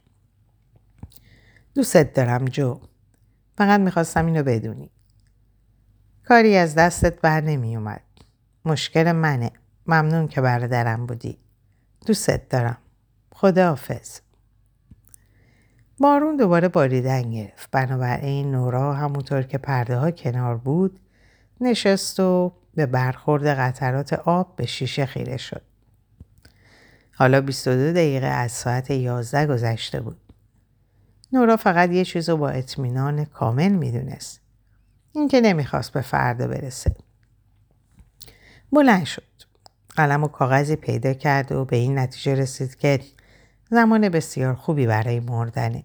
دوست 1.75 1.97
دارم 1.97 2.45
جو. 2.45 2.79
فقط 3.57 3.79
می‌خواستم 3.79 4.25
اینو 4.25 4.43
بدونی. 4.43 4.91
کاری 6.27 6.57
از 6.57 6.75
دستت 6.75 7.21
بر 7.21 7.41
نمی 7.41 7.75
اومد. 7.75 8.01
مشکل 8.65 9.11
منه. 9.11 9.51
ممنون 9.87 10.27
که 10.27 10.41
برادرم 10.41 11.05
بودی. 11.05 11.37
دوست 12.05 12.49
دارم. 12.49 12.77
خداحافظ. 13.31 14.19
بارون 15.99 16.37
دوباره 16.37 16.67
باریدن 16.67 17.31
گرفت. 17.31 17.71
بنابراین 17.71 18.51
نورا 18.51 18.93
همونطور 18.93 19.41
که 19.41 19.57
پرده 19.57 19.97
ها 19.97 20.11
کنار 20.11 20.57
بود 20.57 20.99
نشست 21.61 22.19
و 22.19 22.53
به 22.75 22.85
برخورد 22.85 23.47
قطرات 23.47 24.13
آب 24.13 24.55
به 24.55 24.65
شیشه 24.65 25.05
خیره 25.05 25.37
شد. 25.37 25.61
حالا 27.13 27.41
22 27.41 27.91
دقیقه 27.93 28.27
از 28.27 28.51
ساعت 28.51 28.91
11 28.91 29.47
گذشته 29.47 30.01
بود. 30.01 30.17
نورا 31.33 31.57
فقط 31.57 31.91
یه 31.91 32.05
چیز 32.05 32.29
رو 32.29 32.37
با 32.37 32.49
اطمینان 32.49 33.25
کامل 33.25 33.69
می‌دونست. 33.71 34.41
اینکه 35.11 35.41
نمی‌خواست 35.41 35.93
به 35.93 36.01
فردا 36.01 36.47
برسه. 36.47 36.95
بلند 38.71 39.05
شد. 39.05 39.23
قلم 39.95 40.23
و 40.23 40.27
کاغذی 40.27 40.75
پیدا 40.75 41.13
کرد 41.13 41.51
و 41.51 41.65
به 41.65 41.75
این 41.75 41.99
نتیجه 41.99 42.35
رسید 42.35 42.75
که 42.75 42.99
زمان 43.69 44.09
بسیار 44.09 44.55
خوبی 44.55 44.87
برای 44.87 45.19
مردنه. 45.19 45.83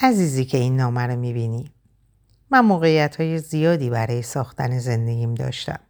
عزیزی 0.00 0.44
که 0.44 0.58
این 0.58 0.76
نامه 0.76 1.02
رو 1.02 1.16
می‌بینی. 1.16 1.70
من 2.50 2.60
موقعیت 2.60 3.20
های 3.20 3.38
زیادی 3.38 3.90
برای 3.90 4.22
ساختن 4.22 4.78
زندگیم 4.78 5.34
داشتم 5.34 5.80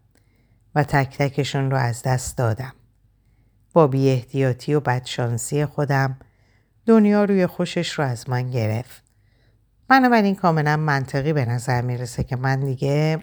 و 0.75 0.85
تک 0.85 1.19
تکشون 1.19 1.71
رو 1.71 1.77
از 1.77 2.03
دست 2.03 2.39
دادم. 2.39 2.73
با 3.73 3.87
بی 3.87 4.09
احتیاطی 4.11 4.75
و 4.75 4.81
بدشانسی 4.81 5.67
خودم 5.67 6.17
دنیا 6.87 7.25
روی 7.25 7.47
خوشش 7.47 7.91
رو 7.93 8.05
از 8.05 8.31
من 8.31 8.51
گرفت. 8.51 9.03
بنابراین 9.89 10.35
کاملا 10.35 10.77
منطقی 10.77 11.33
به 11.33 11.45
نظر 11.45 11.83
می‌رسه 11.83 12.25
که 12.25 12.37
من 12.37 12.61
دیگه 12.61 13.19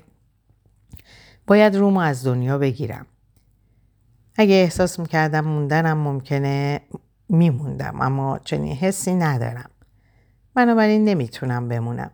باید 1.48 1.76
رومو 1.76 2.00
از 2.00 2.26
دنیا 2.26 2.58
بگیرم. 2.58 3.06
اگه 4.42 4.56
احساس 4.56 5.00
می‌کردم 5.00 5.40
موندنم 5.40 5.98
ممکنه 5.98 6.82
میموندم 7.30 8.02
اما 8.02 8.40
چنین 8.40 8.76
حسی 8.76 9.14
ندارم. 9.14 9.70
بنابراین 10.54 11.06
نمی‌تونم 11.06 11.68
بمونم. 11.68 12.12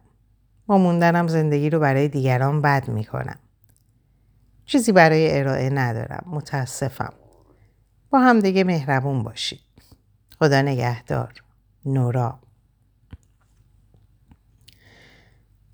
با 0.66 0.78
موندنم 0.78 1.28
زندگی 1.28 1.70
رو 1.70 1.80
برای 1.80 2.08
دیگران 2.08 2.62
بد 2.62 2.88
می‌کنم. 2.88 3.40
چیزی 4.66 4.92
برای 4.92 5.40
ارائه 5.40 5.70
ندارم. 5.70 6.24
متاسفم. 6.28 7.14
با 8.10 8.20
هم 8.20 8.40
دیگه 8.40 8.64
مهربون 8.64 9.24
باشید. 9.24 9.62
خدا 10.40 10.62
نگهدار. 10.62 11.34
نورا 11.86 12.40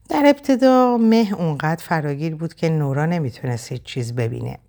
در 0.10 0.24
ابتدا 0.26 0.98
مه 0.98 1.34
اونقدر 1.38 1.84
فراگیر 1.84 2.36
بود 2.36 2.54
که 2.54 2.70
نورا 2.70 3.06
نمی‌تونست 3.06 3.72
هیچ 3.72 3.84
چیز 3.84 4.16
ببینه. 4.16 4.60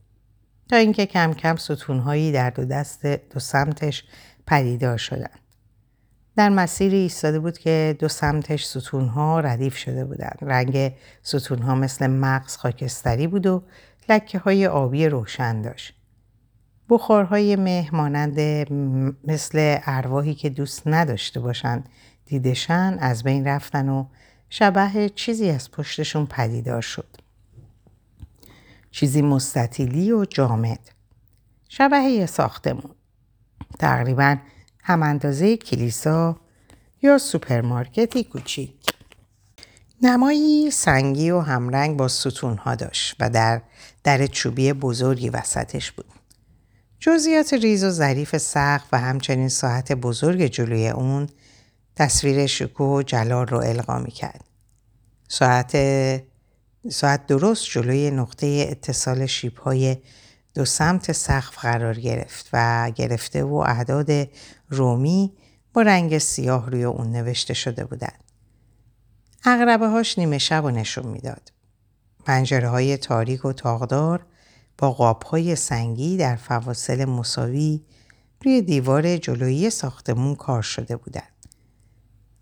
تا 0.68 0.76
اینکه 0.76 1.06
کم 1.06 1.32
کم 1.32 1.56
ستونهایی 1.56 2.32
در 2.32 2.50
دو 2.50 2.64
دست 2.64 3.06
دو 3.06 3.40
سمتش 3.40 4.04
پدیدار 4.46 4.96
شدند. 4.96 5.40
در 6.36 6.48
مسیری 6.48 6.96
ایستاده 6.96 7.40
بود 7.40 7.58
که 7.58 7.96
دو 7.98 8.08
سمتش 8.08 8.64
ستونها 8.64 9.40
ردیف 9.40 9.76
شده 9.76 10.04
بودند. 10.04 10.38
رنگ 10.42 10.92
ستونها 11.22 11.74
مثل 11.74 12.06
مغز 12.06 12.56
خاکستری 12.56 13.26
بود 13.26 13.46
و 13.46 13.62
لکه 14.08 14.38
های 14.38 14.66
آبی 14.66 15.06
روشن 15.06 15.62
داشت. 15.62 15.94
بخارهای 16.88 17.56
مه 17.56 17.88
مانند 17.92 18.40
مثل 19.24 19.78
ارواحی 19.84 20.34
که 20.34 20.50
دوست 20.50 20.82
نداشته 20.86 21.40
باشند 21.40 21.88
دیدشن 22.26 22.96
از 23.00 23.22
بین 23.22 23.46
رفتن 23.46 23.88
و 23.88 24.06
شبه 24.50 25.08
چیزی 25.14 25.50
از 25.50 25.70
پشتشون 25.70 26.26
پدیدار 26.26 26.80
شد. 26.80 27.23
چیزی 28.94 29.22
مستطیلی 29.22 30.12
و 30.12 30.24
جامد. 30.24 30.78
شبه 31.68 32.26
ساختمون. 32.26 32.94
تقریبا 33.78 34.36
هم 34.82 35.02
اندازه 35.02 35.56
کلیسا 35.56 36.36
یا 37.02 37.18
سوپرمارکتی 37.18 38.24
کوچیک. 38.24 38.74
نمایی 40.02 40.70
سنگی 40.70 41.30
و 41.30 41.40
همرنگ 41.40 41.96
با 41.96 42.08
ستونها 42.08 42.74
داشت 42.74 43.16
و 43.20 43.30
در 43.30 43.62
در 44.04 44.26
چوبی 44.26 44.72
بزرگی 44.72 45.28
وسطش 45.28 45.92
بود. 45.92 46.06
جزئیات 47.00 47.52
ریز 47.52 47.84
و 47.84 47.90
ظریف 47.90 48.36
سقف 48.36 48.88
و 48.92 48.98
همچنین 48.98 49.48
ساعت 49.48 49.92
بزرگ 49.92 50.46
جلوی 50.46 50.88
اون 50.88 51.28
تصویر 51.96 52.46
شکوه 52.46 52.88
و 52.88 53.02
جلال 53.02 53.46
رو 53.46 53.58
القا 53.58 53.98
می 53.98 54.10
کرد. 54.10 54.44
ساعت, 55.28 55.76
ساعت 56.90 57.26
درست 57.26 57.64
جلوی 57.70 58.10
نقطه 58.10 58.66
اتصال 58.70 59.26
شیبهای 59.26 59.96
دو 60.54 60.64
سمت 60.64 61.12
سقف 61.12 61.58
قرار 61.58 61.94
گرفت 61.94 62.48
و 62.52 62.90
گرفته 62.94 63.44
و 63.44 63.54
اعداد 63.54 64.28
رومی 64.68 65.32
با 65.72 65.82
رنگ 65.82 66.18
سیاه 66.18 66.70
روی 66.70 66.84
اون 66.84 67.10
نوشته 67.10 67.54
شده 67.54 67.84
بودند. 67.84 68.24
اغربه 69.44 69.88
هاش 69.88 70.18
نیمه 70.18 70.38
شب 70.38 70.64
و 70.64 70.70
نشون 70.70 71.06
می‌داد. 71.06 71.52
پنجره 72.24 72.68
های 72.68 72.96
تاریک 72.96 73.44
و 73.44 73.52
تاغدار 73.52 74.26
با 74.78 74.92
قابهای 74.92 75.56
سنگی 75.56 76.16
در 76.16 76.36
فواصل 76.36 77.04
مساوی 77.04 77.82
روی 78.44 78.62
دیوار 78.62 79.16
جلویی 79.16 79.70
ساختمون 79.70 80.34
کار 80.34 80.62
شده 80.62 80.96
بودند. 80.96 81.32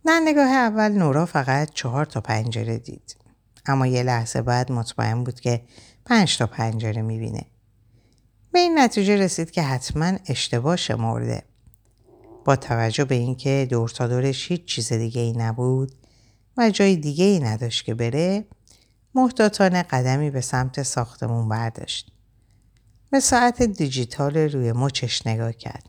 در 0.07 0.21
نگاه 0.25 0.51
اول 0.51 0.93
نورا 0.93 1.27
فقط 1.27 1.71
چهار 1.75 2.05
تا 2.05 2.21
پنجره 2.21 2.79
دید. 2.79 3.22
اما 3.67 3.87
یه 3.87 4.03
لحظه 4.03 4.43
بعد 4.43 4.73
مطمئن 4.73 5.25
بود 5.25 5.41
که 5.41 5.63
پنج 6.05 6.39
تا 6.39 6.47
پنجره 6.47 7.03
می‌بینه. 7.03 7.47
به 8.53 8.59
این 8.59 8.79
نتیجه 8.79 9.17
رسید 9.17 9.51
که 9.51 9.63
حتما 9.63 10.19
اشتباه 10.27 10.77
شمرده. 10.77 11.43
با 12.45 12.57
توجه 12.57 13.05
به 13.05 13.15
اینکه 13.15 13.67
دور 13.71 13.89
تا 13.89 14.07
دورش 14.07 14.51
هیچ 14.51 14.65
چیز 14.65 14.93
دیگه 14.93 15.21
ای 15.21 15.33
نبود 15.33 15.93
و 16.57 16.71
جای 16.71 16.97
دیگه 16.97 17.25
ای 17.25 17.41
نداشت 17.41 17.85
که 17.85 17.95
بره 17.95 18.45
محتاطانه 19.15 19.83
قدمی 19.83 20.31
به 20.31 20.41
سمت 20.41 20.83
ساختمون 20.83 21.49
برداشت. 21.49 22.13
به 23.11 23.21
ساعت 23.21 23.63
دیجیتال 23.63 24.37
روی 24.37 24.73
مچش 24.73 25.27
نگاه 25.27 25.53
کرد. 25.53 25.89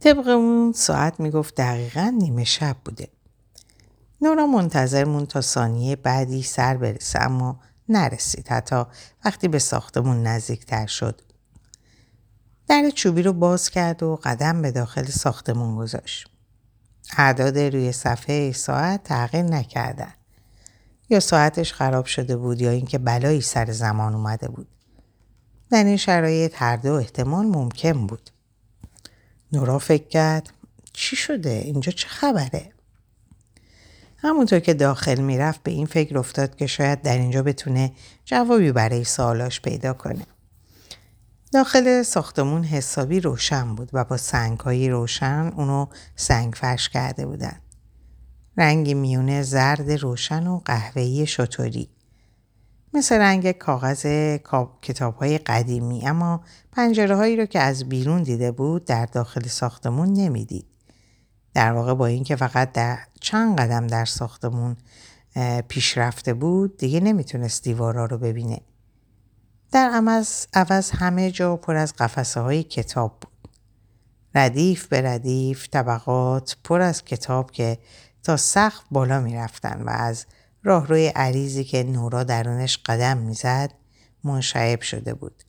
طبق 0.00 0.28
اون 0.28 0.72
ساعت 0.72 1.20
می‌گفت 1.20 1.54
دقیقا 1.54 2.14
نیمه 2.18 2.44
شب 2.44 2.76
بوده. 2.84 3.08
نورا 4.22 4.46
منتظر 4.46 5.04
مون 5.04 5.26
تا 5.26 5.40
ثانیه 5.40 5.96
بعدی 5.96 6.42
سر 6.42 6.76
برسه 6.76 7.22
اما 7.22 7.60
نرسید 7.88 8.48
حتی 8.48 8.84
وقتی 9.24 9.48
به 9.48 9.58
ساختمون 9.58 10.22
نزدیکتر 10.22 10.86
شد. 10.86 11.20
در 12.68 12.90
چوبی 12.90 13.22
رو 13.22 13.32
باز 13.32 13.70
کرد 13.70 14.02
و 14.02 14.20
قدم 14.24 14.62
به 14.62 14.70
داخل 14.70 15.04
ساختمون 15.04 15.76
گذاشت. 15.76 16.28
اعداد 17.16 17.58
روی 17.58 17.92
صفحه 17.92 18.52
ساعت 18.52 19.02
تغییر 19.02 19.44
نکردن. 19.44 20.12
یا 21.08 21.20
ساعتش 21.20 21.72
خراب 21.72 22.04
شده 22.06 22.36
بود 22.36 22.60
یا 22.60 22.70
اینکه 22.70 22.98
بلایی 22.98 23.40
سر 23.40 23.72
زمان 23.72 24.14
اومده 24.14 24.48
بود. 24.48 24.68
در 25.70 25.84
این 25.84 25.96
شرایط 25.96 26.52
هر 26.56 26.76
دو 26.76 26.92
احتمال 26.92 27.46
ممکن 27.46 28.06
بود. 28.06 28.30
نورا 29.52 29.78
فکر 29.78 30.08
کرد 30.08 30.52
چی 30.92 31.16
شده؟ 31.16 31.50
اینجا 31.50 31.92
چه 31.92 32.08
خبره؟ 32.08 32.72
همونطور 34.22 34.58
که 34.60 34.74
داخل 34.74 35.20
می‌رفت 35.20 35.62
به 35.62 35.70
این 35.70 35.86
فکر 35.86 36.18
افتاد 36.18 36.56
که 36.56 36.66
شاید 36.66 37.02
در 37.02 37.18
اینجا 37.18 37.42
بتونه 37.42 37.92
جوابی 38.24 38.72
برای 38.72 39.04
سوالاش 39.04 39.60
پیدا 39.60 39.92
کنه. 39.92 40.26
داخل 41.52 42.02
ساختمون 42.02 42.64
حسابی 42.64 43.20
روشن 43.20 43.74
بود 43.74 43.90
و 43.92 44.04
با 44.04 44.16
سنگهایی 44.16 44.90
روشن 44.90 45.52
اونو 45.56 45.86
سنگ 46.16 46.54
فرش 46.54 46.88
کرده 46.88 47.26
بودن. 47.26 47.60
رنگ 48.56 48.90
میونه 48.94 49.42
زرد 49.42 49.90
روشن 49.90 50.46
و 50.46 50.60
قهوه‌ای 50.64 51.26
شطوری. 51.26 51.88
مثل 52.94 53.18
رنگ 53.18 53.50
کاغذ 53.50 54.06
کتاب 54.82 55.16
های 55.16 55.38
قدیمی 55.38 56.06
اما 56.06 56.44
پنجره 56.72 57.16
هایی 57.16 57.36
رو 57.36 57.46
که 57.46 57.60
از 57.60 57.88
بیرون 57.88 58.22
دیده 58.22 58.52
بود 58.52 58.84
در 58.84 59.06
داخل 59.06 59.46
ساختمون 59.46 60.12
نمی‌دید. 60.12 60.71
در 61.54 61.72
واقع 61.72 61.94
با 61.94 62.06
اینکه 62.06 62.36
فقط 62.36 62.72
در 62.72 62.98
چند 63.20 63.60
قدم 63.60 63.86
در 63.86 64.04
ساختمون 64.04 64.76
پیش 65.68 65.98
رفته 65.98 66.34
بود 66.34 66.76
دیگه 66.76 67.00
نمی‌تونست 67.00 67.64
دیوارا 67.64 68.04
رو 68.04 68.18
ببینه. 68.18 68.60
در 69.72 69.90
عوض, 69.90 70.46
عوض 70.54 70.90
همه 70.90 71.30
جا 71.30 71.56
پر 71.56 71.76
از 71.76 71.94
قفسه 71.98 72.40
های 72.40 72.62
کتاب 72.62 73.20
بود. 73.20 73.48
ردیف 74.34 74.86
به 74.86 75.02
ردیف 75.02 75.68
طبقات 75.68 76.56
پر 76.64 76.80
از 76.80 77.04
کتاب 77.04 77.50
که 77.50 77.78
تا 78.22 78.36
سقف 78.36 78.80
بالا 78.90 79.20
می 79.20 79.34
رفتن 79.34 79.82
و 79.82 79.90
از 79.90 80.26
راهروی 80.62 81.06
عریضی 81.06 81.64
که 81.64 81.82
نورا 81.82 82.24
درونش 82.24 82.78
قدم 82.86 83.18
می‌زد 83.18 83.72
منشعب 84.24 84.80
شده 84.80 85.14
بود. 85.14 85.42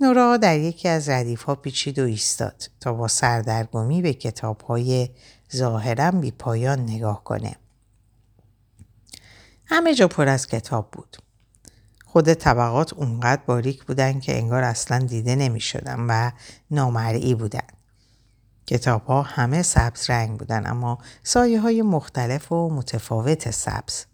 نورا 0.00 0.36
در 0.36 0.58
یکی 0.58 0.88
از 0.88 1.08
ردیف 1.08 1.42
ها 1.42 1.54
پیچید 1.54 1.98
و 1.98 2.02
ایستاد 2.04 2.70
تا 2.80 2.92
با 2.92 3.08
سردرگمی 3.08 4.02
به 4.02 4.14
کتاب 4.14 4.60
های 4.60 5.08
ظاهرا 5.56 6.10
بی 6.10 6.30
پایان 6.30 6.80
نگاه 6.80 7.24
کنه. 7.24 7.56
همه 9.66 9.94
جا 9.94 10.08
پر 10.08 10.28
از 10.28 10.46
کتاب 10.46 10.90
بود. 10.90 11.16
خود 12.04 12.34
طبقات 12.34 12.92
اونقدر 12.92 13.42
باریک 13.46 13.84
بودن 13.84 14.20
که 14.20 14.38
انگار 14.38 14.62
اصلا 14.62 14.98
دیده 14.98 15.36
نمی 15.36 15.60
شدن 15.60 16.00
و 16.08 16.30
نامرئی 16.70 17.34
بودن. 17.34 17.66
کتاب 18.66 19.04
ها 19.04 19.22
همه 19.22 19.62
سبز 19.62 20.10
رنگ 20.10 20.38
بودن 20.38 20.66
اما 20.66 20.98
سایه 21.22 21.60
های 21.60 21.82
مختلف 21.82 22.52
و 22.52 22.70
متفاوت 22.70 23.50
سبز. 23.50 24.04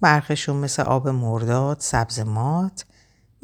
برخشون 0.00 0.56
مثل 0.56 0.82
آب 0.82 1.08
مرداد 1.08 1.80
سبز 1.80 2.20
مات 2.20 2.84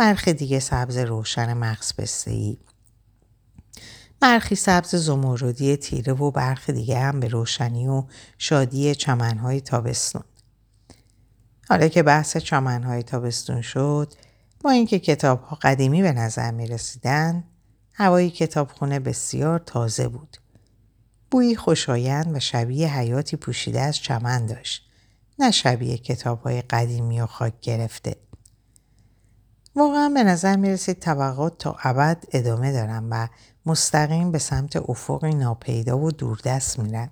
برخ 0.01 0.29
دیگه 0.29 0.61
سبز 0.61 0.97
روشن 0.97 1.53
مغز 1.53 1.93
ای. 2.27 2.59
برخی 4.21 4.55
سبز 4.55 4.95
زمردی 4.95 5.77
تیره 5.77 6.13
و 6.13 6.31
برخ 6.31 6.71
دیگه 6.71 6.99
هم 6.99 7.21
به 7.21 7.29
روشنی 7.29 7.89
و 7.89 8.05
شادی 8.39 8.95
چمنهای 8.95 9.61
تابستون. 9.61 10.23
حالا 11.69 11.89
که 11.89 12.03
بحث 12.03 12.37
چمنهای 12.37 13.03
تابستون 13.03 13.63
شد 13.63 14.13
با 14.61 14.71
اینکه 14.71 14.99
کتاب 14.99 15.43
ها 15.43 15.59
قدیمی 15.63 16.03
به 16.03 16.13
نظر 16.13 16.51
می 16.51 16.67
رسیدن 16.67 17.45
هوای 17.93 18.31
کتابخونه 18.31 18.99
بسیار 18.99 19.59
تازه 19.59 20.09
بود. 20.09 20.37
بویی 21.31 21.57
خوشایند 21.57 22.37
و 22.37 22.41
شبیه 22.41 22.99
حیاتی 22.99 23.37
پوشیده 23.37 23.81
از 23.81 23.97
چمن 23.97 24.47
داشت. 24.47 24.91
نه 25.39 25.51
شبیه 25.51 25.99
کتاب 25.99 26.43
های 26.43 26.63
قدیمی 26.63 27.21
و 27.21 27.27
خاک 27.27 27.61
گرفته. 27.61 28.30
واقعا 29.77 30.09
به 30.09 30.25
نظر 30.25 30.57
می 30.57 30.71
رسید 30.71 30.99
تا 30.99 31.77
ابد 31.83 32.25
ادامه 32.33 32.73
دارن 32.73 33.09
و 33.11 33.27
مستقیم 33.67 34.33
به 34.33 34.39
سمت 34.39 34.77
افقی 34.77 35.35
ناپیدا 35.35 35.99
و 35.99 36.11
دوردست 36.11 36.79
میرن. 36.79 37.11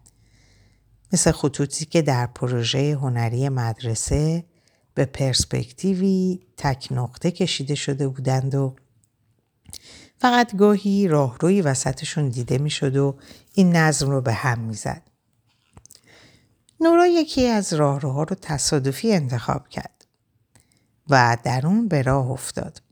مثل 1.13 1.31
خطوطی 1.31 1.85
که 1.85 2.03
در 2.03 2.27
پروژه 2.27 2.95
هنری 2.95 3.49
مدرسه 3.49 4.45
به 4.95 5.05
پرسپکتیوی 5.05 6.41
تک 6.57 6.89
نقطه 6.91 7.31
کشیده 7.31 7.75
شده 7.75 8.09
بودند 8.09 8.55
و 8.55 8.77
فقط 10.19 10.57
گاهی 10.57 11.09
راهروی 11.09 11.63
وسطشون 11.63 12.29
دیده 12.29 12.59
می‌شد 12.59 12.97
و 12.97 13.17
این 13.55 13.77
نظم 13.77 14.11
رو 14.11 14.21
به 14.21 14.33
هم 14.33 14.59
می‌زد. 14.59 15.03
نورا 16.81 17.07
یکی 17.07 17.47
از 17.47 17.73
راهروها 17.73 18.23
رو 18.23 18.37
تصادفی 18.41 19.13
انتخاب 19.13 19.69
کرد 19.69 19.98
و 21.11 21.37
در 21.45 21.67
اون 21.67 21.89
به 21.89 22.03
راه 22.03 22.31
افتاد. 22.31 22.83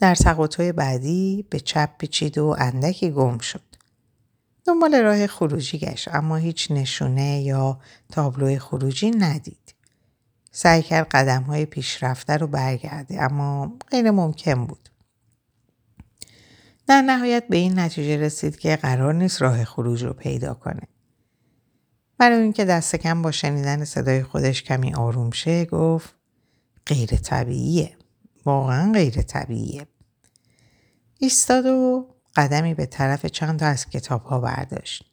در 0.00 0.14
سقاطهای 0.14 0.72
بعدی 0.72 1.46
به 1.50 1.60
چپ 1.60 1.90
پیچید 1.98 2.38
و 2.38 2.56
اندکی 2.58 3.10
گم 3.10 3.38
شد. 3.38 3.62
دنبال 4.64 4.94
راه 4.94 5.26
خروجی 5.26 5.78
گشت 5.78 6.08
اما 6.14 6.36
هیچ 6.36 6.70
نشونه 6.70 7.42
یا 7.42 7.80
تابلو 8.12 8.58
خروجی 8.58 9.10
ندید. 9.10 9.74
سعی 10.52 10.82
کرد 10.82 11.08
قدم 11.08 11.42
های 11.42 11.66
پیشرفته 11.66 12.36
رو 12.36 12.46
برگرده 12.46 13.22
اما 13.22 13.72
غیر 13.90 14.10
ممکن 14.10 14.66
بود. 14.66 14.88
در 16.86 17.02
نهایت 17.02 17.44
به 17.48 17.56
این 17.56 17.78
نتیجه 17.78 18.16
رسید 18.16 18.58
که 18.58 18.76
قرار 18.76 19.14
نیست 19.14 19.42
راه 19.42 19.64
خروج 19.64 20.04
رو 20.04 20.12
پیدا 20.12 20.54
کنه. 20.54 20.82
برای 22.18 22.42
اینکه 22.42 22.64
دست 22.64 22.96
کم 22.96 23.22
با 23.22 23.30
شنیدن 23.30 23.84
صدای 23.84 24.22
خودش 24.22 24.62
کمی 24.62 24.94
آروم 24.94 25.30
شه 25.30 25.64
گفت 25.64 26.19
غیر 26.90 27.08
طبیعیه. 27.08 27.96
واقعا 28.44 28.92
غیر 28.92 29.22
طبیعیه. 29.22 29.86
ایستاد 31.18 31.66
و 31.66 32.06
قدمی 32.36 32.74
به 32.74 32.86
طرف 32.86 33.26
چند 33.26 33.58
تا 33.58 33.66
از 33.66 33.86
کتاب 33.86 34.22
ها 34.24 34.40
برداشت. 34.40 35.04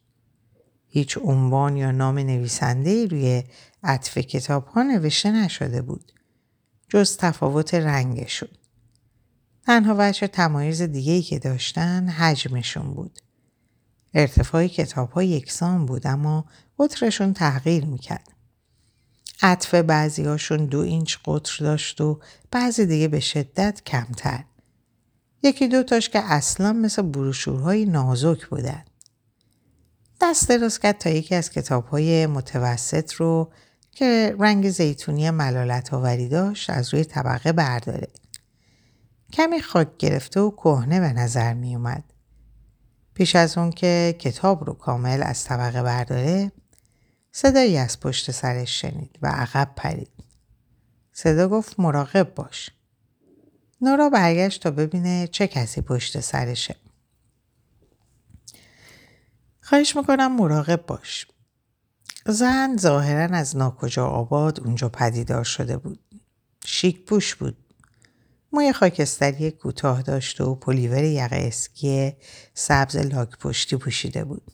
هیچ 0.88 1.18
عنوان 1.18 1.76
یا 1.76 1.90
نام 1.90 2.18
نویسنده 2.18 3.06
روی 3.06 3.42
عطف 3.82 4.18
کتاب 4.18 4.66
ها 4.66 4.82
نوشته 4.82 5.30
نشده 5.30 5.82
بود. 5.82 6.12
جز 6.88 7.16
تفاوت 7.16 7.74
رنگشون. 7.74 8.48
تنها 9.66 9.94
وجه 9.98 10.26
تمایز 10.26 10.82
دیگهی 10.82 11.22
که 11.22 11.38
داشتن 11.38 12.08
حجمشون 12.08 12.94
بود. 12.94 13.18
ارتفاع 14.14 14.66
کتاب 14.66 15.10
ها 15.10 15.22
یکسان 15.22 15.86
بود 15.86 16.06
اما 16.06 16.44
قطرشون 16.78 17.32
تغییر 17.32 17.84
می‌کرد. 17.84 18.37
عطف 19.42 19.74
بعضی 19.74 20.24
هاشون 20.24 20.66
دو 20.66 20.78
اینچ 20.78 21.16
قطر 21.24 21.64
داشت 21.64 22.00
و 22.00 22.20
بعضی 22.50 22.86
دیگه 22.86 23.08
به 23.08 23.20
شدت 23.20 23.82
کمتر. 23.86 24.44
یکی 25.42 25.68
دو 25.68 25.82
تاش 25.82 26.08
که 26.08 26.18
اصلا 26.18 26.72
مثل 26.72 27.02
بروشورهای 27.02 27.84
نازک 27.84 28.46
بودن. 28.46 28.84
دست 30.20 30.48
دراز 30.48 30.78
کرد 30.78 30.98
تا 30.98 31.10
یکی 31.10 31.34
از 31.34 31.50
کتاب 31.50 31.86
های 31.86 32.26
متوسط 32.26 33.12
رو 33.12 33.52
که 33.92 34.36
رنگ 34.38 34.70
زیتونی 34.70 35.30
ملالت 35.30 35.94
آوری 35.94 36.28
داشت 36.28 36.70
از 36.70 36.94
روی 36.94 37.04
طبقه 37.04 37.52
برداره. 37.52 38.08
کمی 39.32 39.60
خاک 39.60 39.96
گرفته 39.98 40.40
و 40.40 40.50
کهنه 40.50 41.00
به 41.00 41.12
نظر 41.12 41.54
می 41.54 41.76
اومد. 41.76 42.04
پیش 43.14 43.36
از 43.36 43.58
اون 43.58 43.70
که 43.70 44.16
کتاب 44.18 44.64
رو 44.64 44.72
کامل 44.72 45.22
از 45.22 45.44
طبقه 45.44 45.82
برداره 45.82 46.52
صدایی 47.32 47.76
از 47.76 48.00
پشت 48.00 48.30
سرش 48.30 48.80
شنید 48.80 49.18
و 49.22 49.26
عقب 49.26 49.72
پرید. 49.76 50.10
صدا 51.12 51.48
گفت 51.48 51.80
مراقب 51.80 52.34
باش. 52.34 52.70
نورا 53.80 54.08
برگشت 54.10 54.62
تا 54.62 54.70
ببینه 54.70 55.26
چه 55.26 55.46
کسی 55.46 55.80
پشت 55.80 56.20
سرشه. 56.20 56.76
خواهش 59.60 59.96
می‌کنم 59.96 60.36
مراقب 60.36 60.86
باش. 60.86 61.26
زن 62.26 62.76
ظاهرا 62.76 63.36
از 63.36 63.56
ناکجا 63.56 64.06
آباد 64.06 64.60
اونجا 64.60 64.88
پدیدار 64.88 65.44
شده 65.44 65.76
بود. 65.76 66.00
شیک 66.64 67.04
پوش 67.04 67.34
بود. 67.34 67.56
موی 68.52 68.72
خاکستری 68.72 69.50
کوتاه 69.50 70.02
داشت 70.02 70.40
و 70.40 70.54
پلیور 70.54 71.04
یقه 71.04 71.36
اسکی 71.36 72.12
سبز 72.54 72.96
لاک 72.96 73.38
پشتی 73.38 73.76
پوشیده 73.76 74.24
بود. 74.24 74.52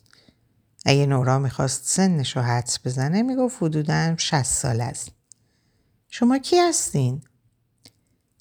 اگه 0.85 1.07
نورا 1.07 1.38
می‌خواست 1.38 1.83
سنش 1.85 2.37
رو 2.37 2.42
حدس 2.42 2.79
بزنه 2.87 3.23
می‌گفت 3.23 3.57
حدودا 3.62 4.16
60 4.16 4.42
سال 4.42 4.81
است. 4.81 5.11
شما 6.09 6.38
کی 6.38 6.59
هستین؟ 6.59 7.23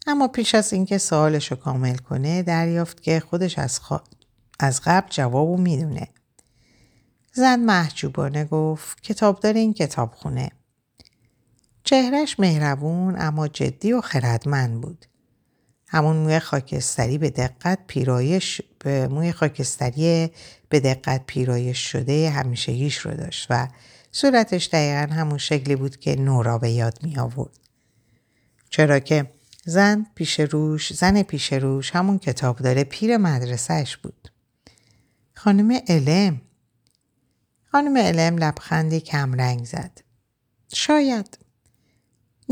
اما 0.08 0.28
پیش 0.28 0.56
از 0.56 0.74
اینکه 0.74 0.98
سوالش 0.98 1.52
رو 1.52 1.58
کامل 1.58 1.96
کنه 1.96 2.44
دریافت 2.44 3.04
که 3.04 3.20
خودش 3.20 3.60
از, 3.60 3.80
از 4.60 4.82
قبل 4.86 5.08
جوابو 5.10 5.58
می‌دونه. 5.58 6.08
زن 7.34 7.60
محجوبانه 7.60 8.46
گفت 8.46 9.02
کتاب 9.02 9.40
داره 9.40 9.60
این 9.60 9.74
کتاب 9.74 10.12
خونه. 10.12 10.52
چهرش 11.84 12.40
مهربون 12.40 13.16
اما 13.18 13.48
جدی 13.48 13.94
و 13.94 14.02
خردمند 14.02 14.82
بود. 14.82 15.06
همون 15.94 16.16
موی 16.16 16.40
خاکستری 16.40 17.18
به 17.18 17.30
دقت 17.30 17.80
پیرایش 17.88 18.62
به 18.80 19.08
موی 19.08 19.32
خاکستری 19.32 20.32
به 20.70 20.80
دقت 20.80 21.24
پیرایش 21.26 21.92
شده 21.92 22.30
همیشگیش 22.30 22.98
رو 22.98 23.14
داشت 23.14 23.48
و 23.50 23.68
صورتش 24.12 24.68
دقیقا 24.68 25.14
همون 25.14 25.38
شکلی 25.38 25.76
بود 25.76 25.98
که 25.98 26.16
نورا 26.16 26.58
به 26.58 26.70
یاد 26.70 27.00
می 27.04 27.18
آورد. 27.20 27.60
چرا 28.70 29.00
که 29.00 29.32
زن 29.66 30.06
پیش 30.16 30.40
روش 30.40 30.94
زن 30.94 31.24
پیش 31.24 31.54
روش 31.54 31.96
همون 31.96 32.20
کتاب 32.20 32.58
داره 32.58 32.84
پیر 32.84 33.18
مدرسهش 33.18 33.98
بود. 33.98 34.28
خانم 35.34 35.80
علم 35.88 36.42
خانم 37.72 37.98
علم 37.98 38.38
لبخندی 38.38 39.00
کمرنگ 39.00 39.66
زد. 39.66 40.02
شاید 40.74 41.38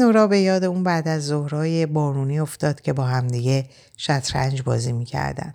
نورا 0.01 0.27
به 0.27 0.39
یاد 0.39 0.63
اون 0.63 0.83
بعد 0.83 1.07
از 1.07 1.25
ظهرهای 1.25 1.85
بارونی 1.85 2.39
افتاد 2.39 2.81
که 2.81 2.93
با 2.93 3.03
همدیگه 3.03 3.69
شطرنج 3.97 4.61
بازی 4.61 4.91
می‌کردن. 4.91 5.53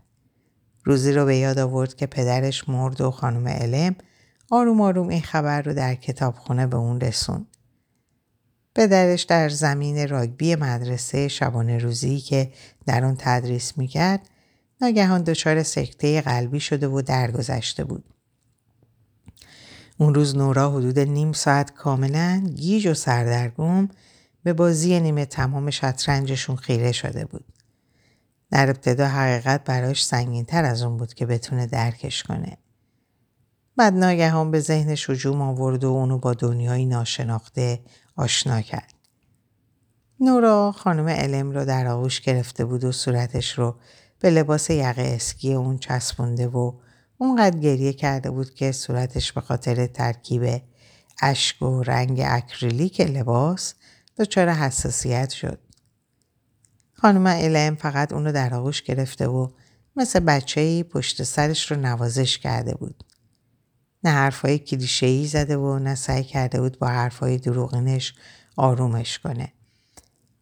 روزی 0.84 1.12
رو 1.12 1.24
به 1.24 1.36
یاد 1.36 1.58
آورد 1.58 1.94
که 1.94 2.06
پدرش 2.06 2.68
مرد 2.68 3.00
و 3.00 3.10
خانم 3.10 3.48
علم 3.48 3.96
آروم 4.50 4.80
آروم 4.80 5.08
این 5.08 5.20
خبر 5.20 5.62
رو 5.62 5.74
در 5.74 5.94
کتابخونه 5.94 6.66
به 6.66 6.76
اون 6.76 7.00
رسوند. 7.00 7.46
پدرش 8.74 9.22
در 9.22 9.48
زمین 9.48 10.08
راگبی 10.08 10.54
مدرسه 10.54 11.28
شبانه 11.28 11.78
روزی 11.78 12.20
که 12.20 12.52
در 12.86 13.04
اون 13.04 13.16
تدریس 13.18 13.78
می‌کرد 13.78 14.20
ناگهان 14.80 15.22
دچار 15.22 15.62
سکته 15.62 16.20
قلبی 16.20 16.60
شده 16.60 16.88
و 16.88 17.02
درگذشته 17.02 17.84
بود. 17.84 18.04
اون 19.98 20.14
روز 20.14 20.36
نورا 20.36 20.70
حدود 20.70 20.98
نیم 20.98 21.32
ساعت 21.32 21.74
کاملا 21.74 22.46
گیج 22.54 22.86
و 22.86 22.94
سردرگم 22.94 23.88
به 24.46 24.52
بازی 24.52 25.00
نیمه 25.00 25.24
تمام 25.24 25.70
شطرنجشون 25.70 26.56
خیره 26.56 26.92
شده 26.92 27.24
بود. 27.24 27.44
در 28.50 28.70
ابتدا 28.70 29.08
حقیقت 29.08 29.64
براش 29.64 30.04
سنگین 30.04 30.44
تر 30.44 30.64
از 30.64 30.82
اون 30.82 30.96
بود 30.96 31.14
که 31.14 31.26
بتونه 31.26 31.66
درکش 31.66 32.22
کنه. 32.22 32.58
بعد 33.76 33.94
ناگهان 33.94 34.50
به 34.50 34.60
ذهنش 34.60 35.10
هجوم 35.10 35.42
آورد 35.42 35.84
و 35.84 35.88
اونو 35.88 36.18
با 36.18 36.34
دنیای 36.34 36.86
ناشناخته 36.86 37.80
آشنا 38.16 38.60
کرد. 38.60 38.94
نورا 40.20 40.72
خانم 40.72 41.08
علم 41.08 41.50
رو 41.50 41.64
در 41.64 41.86
آغوش 41.86 42.20
گرفته 42.20 42.64
بود 42.64 42.84
و 42.84 42.92
صورتش 42.92 43.58
رو 43.58 43.74
به 44.18 44.30
لباس 44.30 44.70
یقه 44.70 45.02
اسکی 45.02 45.54
اون 45.54 45.78
چسبونده 45.78 46.48
و 46.48 46.72
اونقدر 47.18 47.58
گریه 47.58 47.92
کرده 47.92 48.30
بود 48.30 48.54
که 48.54 48.72
صورتش 48.72 49.32
به 49.32 49.40
خاطر 49.40 49.86
ترکیب 49.86 50.62
اشک 51.22 51.62
و 51.62 51.82
رنگ 51.82 52.22
اکریلیک 52.24 53.00
لباس 53.00 53.74
دچار 54.18 54.48
حساسیت 54.50 55.30
شد. 55.30 55.58
خانم 56.92 57.26
علم 57.26 57.74
فقط 57.74 58.12
اونو 58.12 58.32
در 58.32 58.54
آغوش 58.54 58.82
گرفته 58.82 59.26
و 59.26 59.50
مثل 59.96 60.20
بچه 60.20 60.82
پشت 60.82 61.22
سرش 61.22 61.70
رو 61.70 61.76
نوازش 61.76 62.38
کرده 62.38 62.74
بود. 62.74 63.04
نه 64.04 64.10
حرفای 64.10 64.58
کلیشه‌ای 64.58 65.26
زده 65.26 65.56
و 65.56 65.78
نه 65.78 65.94
سعی 65.94 66.24
کرده 66.24 66.60
بود 66.60 66.78
با 66.78 66.88
حرفای 66.88 67.38
دروغینش 67.38 68.14
آرومش 68.56 69.18
کنه. 69.18 69.52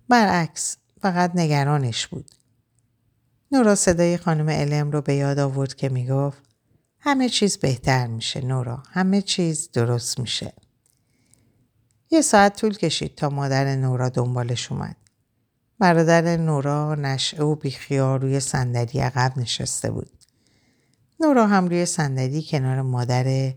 برعکس 0.08 0.76
فقط 1.00 1.30
نگرانش 1.34 2.06
بود. 2.06 2.30
نورا 3.52 3.74
صدای 3.74 4.16
خانم 4.16 4.50
علم 4.50 4.90
رو 4.90 5.00
به 5.00 5.14
یاد 5.14 5.38
آورد 5.38 5.74
که 5.74 5.88
می‌گفت 5.88 6.42
همه 7.00 7.28
چیز 7.28 7.56
بهتر 7.56 8.06
میشه 8.06 8.40
نورا 8.44 8.82
همه 8.90 9.22
چیز 9.22 9.70
درست 9.72 10.18
میشه. 10.20 10.52
یه 12.14 12.20
ساعت 12.20 12.60
طول 12.60 12.74
کشید 12.74 13.14
تا 13.14 13.28
مادر 13.28 13.76
نورا 13.76 14.08
دنبالش 14.08 14.72
اومد. 14.72 14.96
برادر 15.78 16.36
نورا 16.36 16.94
نشعه 16.94 17.44
و 17.44 17.54
بیخیار 17.54 18.20
روی 18.20 18.40
صندلی 18.40 19.00
عقب 19.00 19.32
نشسته 19.36 19.90
بود. 19.90 20.10
نورا 21.20 21.46
هم 21.46 21.66
روی 21.66 21.86
صندلی 21.86 22.42
کنار 22.42 22.82
مادر 22.82 23.54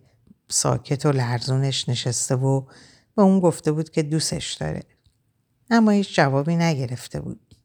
ساکت 0.49 1.05
و 1.05 1.11
لرزونش 1.11 1.89
نشسته 1.89 2.35
و 2.35 2.61
به 3.15 3.21
اون 3.21 3.39
گفته 3.39 3.71
بود 3.71 3.89
که 3.89 4.03
دوستش 4.03 4.53
داره. 4.53 4.83
اما 5.69 5.91
هیچ 5.91 6.15
جوابی 6.15 6.55
نگرفته 6.55 7.21
بود. 7.21 7.55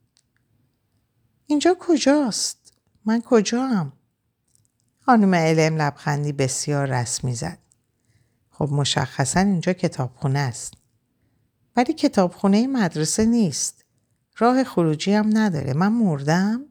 اینجا 1.47 1.77
کجاست؟ 1.81 2.73
من 3.05 3.23
کجا 3.27 3.67
هم؟ 3.67 3.93
خانم 5.01 5.35
علم 5.35 5.77
لبخندی 5.77 6.33
بسیار 6.33 6.87
رسمی 6.87 7.35
زد. 7.35 7.59
خب 8.51 8.69
مشخصا 8.73 9.41
اینجا 9.41 9.73
کتابخونه 9.73 10.39
است. 10.39 10.82
ولی 11.77 11.93
کتابخونه 11.93 12.67
مدرسه 12.67 13.25
نیست. 13.25 13.85
راه 14.39 14.65
خروجی 14.65 15.13
هم 15.13 15.31
نداره. 15.39 15.73
من 15.73 15.93
مردم؟ 15.93 16.65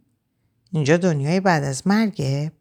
اینجا 0.71 0.97
دنیای 0.97 1.39
بعد 1.39 1.63
از 1.63 1.87
مرگه؟ 1.87 2.51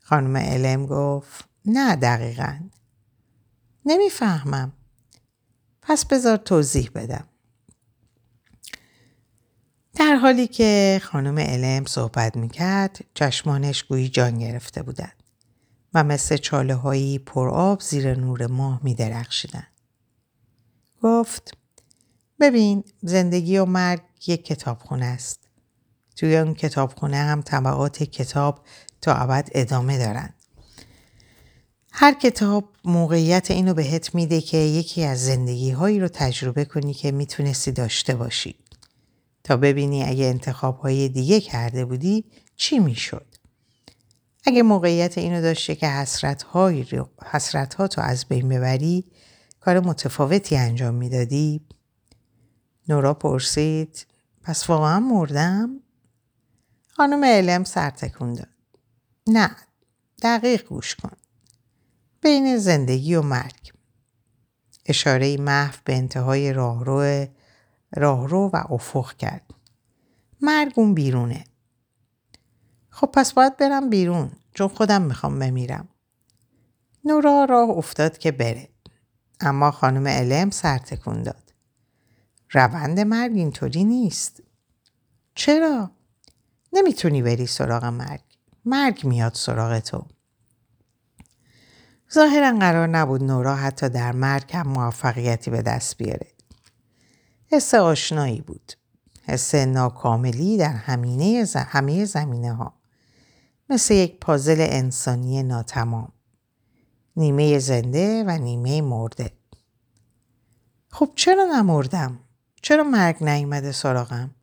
خانم 0.00 0.36
علم 0.36 0.86
گفت 0.86 1.44
نه 1.66 1.96
دقیقا. 1.96 2.60
نمی‌فهمم. 3.86 4.72
پس 5.82 6.04
بذار 6.04 6.36
توضیح 6.36 6.90
بدم. 6.94 7.24
در 9.94 10.14
حالی 10.14 10.46
که 10.46 11.00
خانم 11.04 11.38
علم 11.38 11.84
صحبت 11.84 12.36
می‌کرد 12.36 13.04
چشمانش 13.14 13.82
گویی 13.82 14.08
جان 14.08 14.38
گرفته 14.38 14.82
بودند 14.82 15.22
و 15.94 16.04
مثل 16.04 16.36
چاله 16.36 16.74
هایی 16.74 17.18
پرآب 17.18 17.80
زیر 17.80 18.14
نور 18.18 18.46
ماه 18.46 18.80
می 18.84 18.94
درخشیدن. 18.94 19.66
گفت 21.02 21.54
ببین 22.40 22.84
زندگی 23.02 23.58
و 23.58 23.64
مرگ 23.64 24.00
یک 24.26 24.44
کتابخونه 24.44 25.06
است. 25.06 25.40
توی 26.16 26.36
اون 26.36 26.54
کتابخونه 26.54 27.16
هم 27.16 27.42
طبقات 27.42 28.02
کتاب 28.02 28.64
تا 29.00 29.14
ابد 29.14 29.48
ادامه 29.52 29.98
دارند. 29.98 30.34
هر 31.92 32.14
کتاب 32.14 32.64
موقعیت 32.84 33.50
اینو 33.50 33.74
بهت 33.74 34.14
میده 34.14 34.40
که 34.40 34.56
یکی 34.56 35.04
از 35.04 35.24
زندگی 35.24 35.70
هایی 35.70 36.00
رو 36.00 36.08
تجربه 36.08 36.64
کنی 36.64 36.94
که 36.94 37.12
می‌تونستی 37.12 37.72
داشته 37.72 38.14
باشی. 38.14 38.54
تا 39.44 39.56
ببینی 39.56 40.04
اگه 40.04 40.24
انتخاب 40.24 40.78
های 40.78 41.08
دیگه 41.08 41.40
کرده 41.40 41.84
بودی 41.84 42.24
چی 42.56 42.78
می‌شد. 42.78 43.26
اگه 44.44 44.62
موقعیت 44.62 45.18
اینو 45.18 45.42
داشته 45.42 45.74
که 45.74 45.86
حسرت, 45.86 46.42
های 46.42 46.86
حسرت 47.30 47.74
ها 47.74 47.88
تو 47.88 48.00
از 48.00 48.24
بین 48.24 48.48
ببری 48.48 49.04
کار 49.60 49.80
متفاوتی 49.80 50.56
انجام 50.56 50.94
می‌دادی؟ 50.94 51.66
نورا 52.88 53.14
پرسید 53.14 54.06
پس 54.42 54.70
واقعا 54.70 55.00
مردم؟ 55.00 55.80
خانم 56.88 57.24
علم 57.24 57.64
سر 57.64 57.90
تکون 57.90 58.34
داد. 58.34 58.48
نه 59.26 59.56
دقیق 60.22 60.68
گوش 60.68 60.94
کن. 60.94 61.16
بین 62.20 62.58
زندگی 62.58 63.14
و 63.14 63.22
مرگ. 63.22 63.72
اشاره 64.86 65.36
محو 65.36 65.80
به 65.84 65.96
انتهای 65.96 66.52
راهرو 66.52 67.26
راهرو 67.96 68.50
و 68.52 68.62
افق 68.70 69.16
کرد. 69.16 69.54
مرگ 70.40 70.72
اون 70.76 70.94
بیرونه. 70.94 71.44
خب 72.90 73.06
پس 73.06 73.32
باید 73.32 73.56
برم 73.56 73.90
بیرون 73.90 74.32
چون 74.54 74.68
خودم 74.68 75.02
می‌خوام 75.02 75.38
بمیرم. 75.38 75.88
نورا 77.04 77.44
راه 77.44 77.68
افتاد 77.68 78.18
که 78.18 78.32
بره. 78.32 78.68
اما 79.40 79.70
خانم 79.70 80.06
علم 80.06 80.50
سر 80.50 80.78
تکون 80.78 81.22
داد. 81.22 81.52
روند 82.50 83.00
مرگ 83.00 83.32
اینطوری 83.34 83.84
نیست. 83.84 84.42
چرا؟ 85.34 85.90
نمی‌تونی 86.72 87.22
بری 87.22 87.46
سراغ 87.46 87.84
مرگ. 87.84 88.20
مرگ 88.64 89.06
میاد 89.06 89.34
سراغ 89.34 89.78
تو. 89.78 90.04
ظاهرا 92.14 92.58
قرار 92.58 92.86
نبود 92.86 93.22
نورا 93.22 93.56
حتی 93.56 93.88
در 93.88 94.12
مرگ 94.12 94.56
هم 94.56 94.68
موفقیتی 94.68 95.50
به 95.50 95.62
دست 95.62 95.96
بیاره. 95.96 96.26
حس 97.46 97.74
آشنایی 97.74 98.40
بود. 98.40 98.72
حس 99.22 99.54
ناکاملی 99.54 100.56
در 100.56 100.72
همینه 100.72 101.46
همه 101.56 102.04
زمینه 102.04 102.54
ها. 102.54 102.74
مثل 103.68 103.94
یک 103.94 104.20
پازل 104.20 104.66
انسانی 104.70 105.42
ناتمام. 105.42 106.12
نیمه 107.16 107.58
زنده 107.58 108.24
و 108.26 108.30
نیمه 108.30 108.82
مرده. 108.82 109.32
خب 110.88 111.12
چرا 111.14 111.44
نمردم؟ 111.44 112.18
چرا 112.62 112.84
مرگ 112.84 113.24
نیومده 113.24 113.72
سراغم؟ 113.72 114.34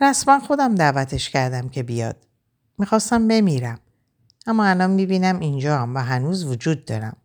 رسما 0.00 0.40
خودم 0.40 0.74
دعوتش 0.74 1.30
کردم 1.30 1.68
که 1.68 1.82
بیاد. 1.82 2.26
می‌خواستم 2.78 3.28
بمیرم. 3.28 3.80
اما 4.46 4.64
الان 4.64 4.90
می‌بینم 4.90 5.40
اینجا 5.40 5.78
هم 5.78 5.94
و 5.94 5.98
هنوز 5.98 6.44
وجود 6.44 6.84
دارم. 6.84 7.16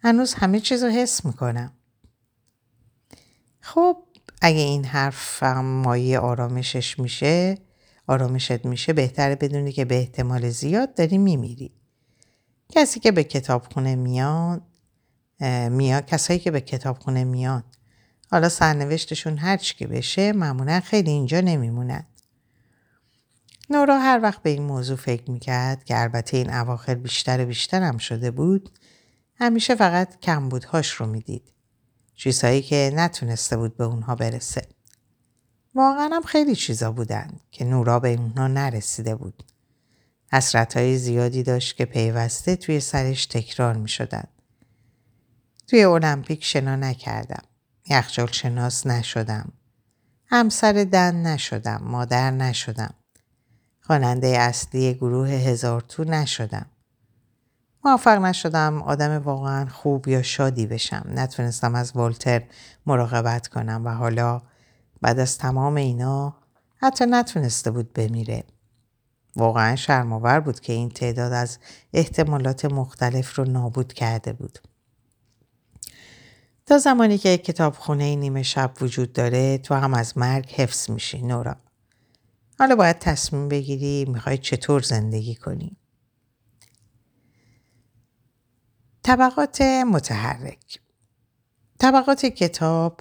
هنوز 0.00 0.34
همه 0.34 0.60
چیز 0.60 0.84
رو 0.84 0.90
حس 0.90 1.24
می‌کنم. 1.24 1.72
خب 3.60 3.96
اگه 4.40 4.60
این 4.60 4.84
حرف 4.84 5.42
مایه 5.62 6.18
آرامشش 6.18 6.98
میشه 6.98 7.58
آرامشت 8.06 8.64
میشه 8.64 8.92
بهتره 8.92 9.36
بدونی 9.36 9.72
که 9.72 9.84
به 9.84 9.98
احتمال 9.98 10.50
زیاد 10.50 10.94
داری 10.94 11.18
میمیری 11.18 11.72
کسی 12.74 13.00
که 13.00 13.12
به 13.12 13.24
کتابخونه 13.24 13.96
میاد 13.96 14.62
میاد 15.70 16.06
کسایی 16.06 16.38
که 16.38 16.50
به 16.50 16.60
کتابخونه 16.60 17.24
میاد. 17.24 17.64
حالا 18.30 18.48
سرنوشتشون 18.48 19.38
هر 19.38 19.56
چی 19.56 19.74
که 19.74 19.86
بشه 19.86 20.32
معمولا 20.32 20.80
خیلی 20.80 21.10
اینجا 21.10 21.40
نمیمونن. 21.40 22.06
نورا 23.70 23.98
هر 23.98 24.20
وقت 24.22 24.42
به 24.42 24.50
این 24.50 24.62
موضوع 24.62 24.96
فکر 24.96 25.30
می‌کرد 25.30 25.84
که 25.84 26.00
البته 26.00 26.36
این 26.36 26.54
اواخر 26.54 26.94
بیشتر 26.94 27.42
و 27.42 27.46
بیشتر 27.46 27.82
هم 27.82 27.98
شده 27.98 28.30
بود 28.30 28.78
همیشه 29.34 29.74
فقط 29.74 30.20
کمبودهاش 30.20 30.90
رو 30.90 31.06
می‌دید. 31.06 31.52
چیزهایی 32.14 32.62
که 32.62 32.92
نتونسته 32.94 33.56
بود 33.56 33.76
به 33.76 33.84
اونها 33.84 34.14
برسه. 34.14 34.68
واقعا 35.74 36.10
هم 36.12 36.22
خیلی 36.22 36.56
چیزا 36.56 36.92
بودن 36.92 37.30
که 37.50 37.64
نورا 37.64 38.00
به 38.00 38.12
اونها 38.12 38.46
نرسیده 38.46 39.14
بود. 39.14 39.42
حسرت 40.32 40.76
های 40.76 40.98
زیادی 40.98 41.42
داشت 41.42 41.76
که 41.76 41.84
پیوسته 41.84 42.56
توی 42.56 42.80
سرش 42.80 43.26
تکرار 43.26 43.76
می 43.76 43.88
شدن. 43.88 44.24
توی 45.66 45.84
المپیک 45.84 46.44
شنا 46.44 46.76
نکردم. 46.76 47.42
یخچال 47.90 48.26
شناس 48.26 48.86
نشدم. 48.86 49.52
همسر 50.26 50.72
دن 50.72 51.26
نشدم. 51.26 51.80
مادر 51.84 52.30
نشدم. 52.30 52.94
خواننده 53.80 54.28
اصلی 54.28 54.94
گروه 54.94 55.28
هزار 55.28 55.80
تو 55.80 56.04
نشدم. 56.04 56.66
موفق 57.84 58.18
نشدم 58.18 58.82
آدم 58.82 59.18
واقعا 59.18 59.66
خوب 59.66 60.08
یا 60.08 60.22
شادی 60.22 60.66
بشم. 60.66 61.04
نتونستم 61.08 61.74
از 61.74 61.92
والتر 61.94 62.42
مراقبت 62.86 63.48
کنم 63.48 63.82
و 63.84 63.88
حالا 63.88 64.42
بعد 65.00 65.18
از 65.18 65.38
تمام 65.38 65.74
اینا 65.74 66.34
حتی 66.76 67.06
نتونسته 67.06 67.70
بود 67.70 67.92
بمیره. 67.92 68.44
واقعا 69.36 69.76
شرماور 69.76 70.40
بود 70.40 70.60
که 70.60 70.72
این 70.72 70.88
تعداد 70.88 71.32
از 71.32 71.58
احتمالات 71.92 72.64
مختلف 72.64 73.38
رو 73.38 73.44
نابود 73.44 73.92
کرده 73.92 74.32
بود. 74.32 74.58
تا 76.66 76.78
زمانی 76.78 77.18
که 77.18 77.38
کتابخونه 77.38 78.16
نیمه 78.16 78.42
شب 78.42 78.72
وجود 78.80 79.12
داره 79.12 79.58
تو 79.58 79.74
هم 79.74 79.94
از 79.94 80.18
مرگ 80.18 80.50
حفظ 80.50 80.90
میشی 80.90 81.22
نورا. 81.22 81.56
حالا 82.58 82.76
باید 82.76 82.98
تصمیم 82.98 83.48
بگیری 83.48 84.04
می‌خوای 84.08 84.38
چطور 84.38 84.82
زندگی 84.82 85.34
کنی. 85.34 85.76
طبقات 89.02 89.60
متحرک 89.62 90.80
طبقات 91.78 92.26
کتاب 92.26 93.00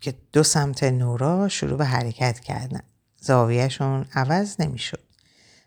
که 0.00 0.14
دو 0.32 0.42
سمت 0.42 0.84
نورا 0.84 1.48
شروع 1.48 1.78
به 1.78 1.84
حرکت 1.84 2.40
کردن. 2.40 2.82
زاویهشون 3.20 4.06
عوض 4.14 4.60
نمی‌شد. 4.60 5.13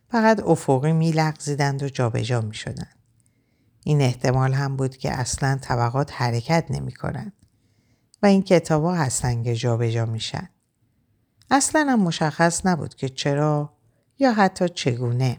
فقط 0.10 0.40
افقی 0.44 0.94
میلغزیدند 0.94 1.84
و 1.84 1.90
جابجا 1.90 2.42
می 2.42 2.54
شدند. 2.54 2.98
این 3.84 4.02
احتمال 4.02 4.54
هم 4.54 4.76
بود 4.76 4.98
که 4.98 5.12
اصلا 5.12 5.60
طبقات 5.62 6.12
حرکت 6.14 6.66
نمی 6.70 6.92
کنند 6.92 7.34
و 8.24 8.26
این 8.26 8.44
کتاب 8.44 8.84
ها 8.84 8.96
هستن 8.96 9.44
که 9.44 9.56
جابجا 9.56 10.06
میشن. 10.06 10.50
اصلا 11.52 11.86
هم 11.90 12.00
مشخص 12.00 12.66
نبود 12.66 12.96
که 12.96 13.10
چرا 13.10 13.74
یا 14.20 14.34
حتی 14.34 14.70
چگونه. 14.70 15.38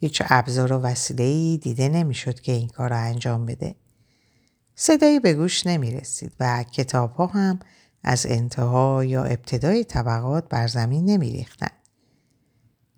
هیچ 0.00 0.22
ابزار 0.26 0.72
و 0.72 0.76
وسیله 0.76 1.56
دیده 1.56 1.88
نمی‌شد 1.88 2.40
که 2.40 2.52
این 2.52 2.68
کار 2.68 2.90
را 2.90 2.96
انجام 2.96 3.46
بده. 3.46 3.74
صدایی 4.74 5.20
به 5.20 5.34
گوش 5.34 5.66
نمی 5.66 5.90
رسید 5.90 6.32
و 6.40 6.62
کتاب 6.62 7.12
ها 7.12 7.26
هم 7.26 7.58
از 8.02 8.26
انتها 8.26 9.04
یا 9.04 9.24
ابتدای 9.24 9.84
طبقات 9.84 10.48
بر 10.48 10.66
زمین 10.66 11.04
نمی 11.04 11.30
ریختند. 11.30 11.81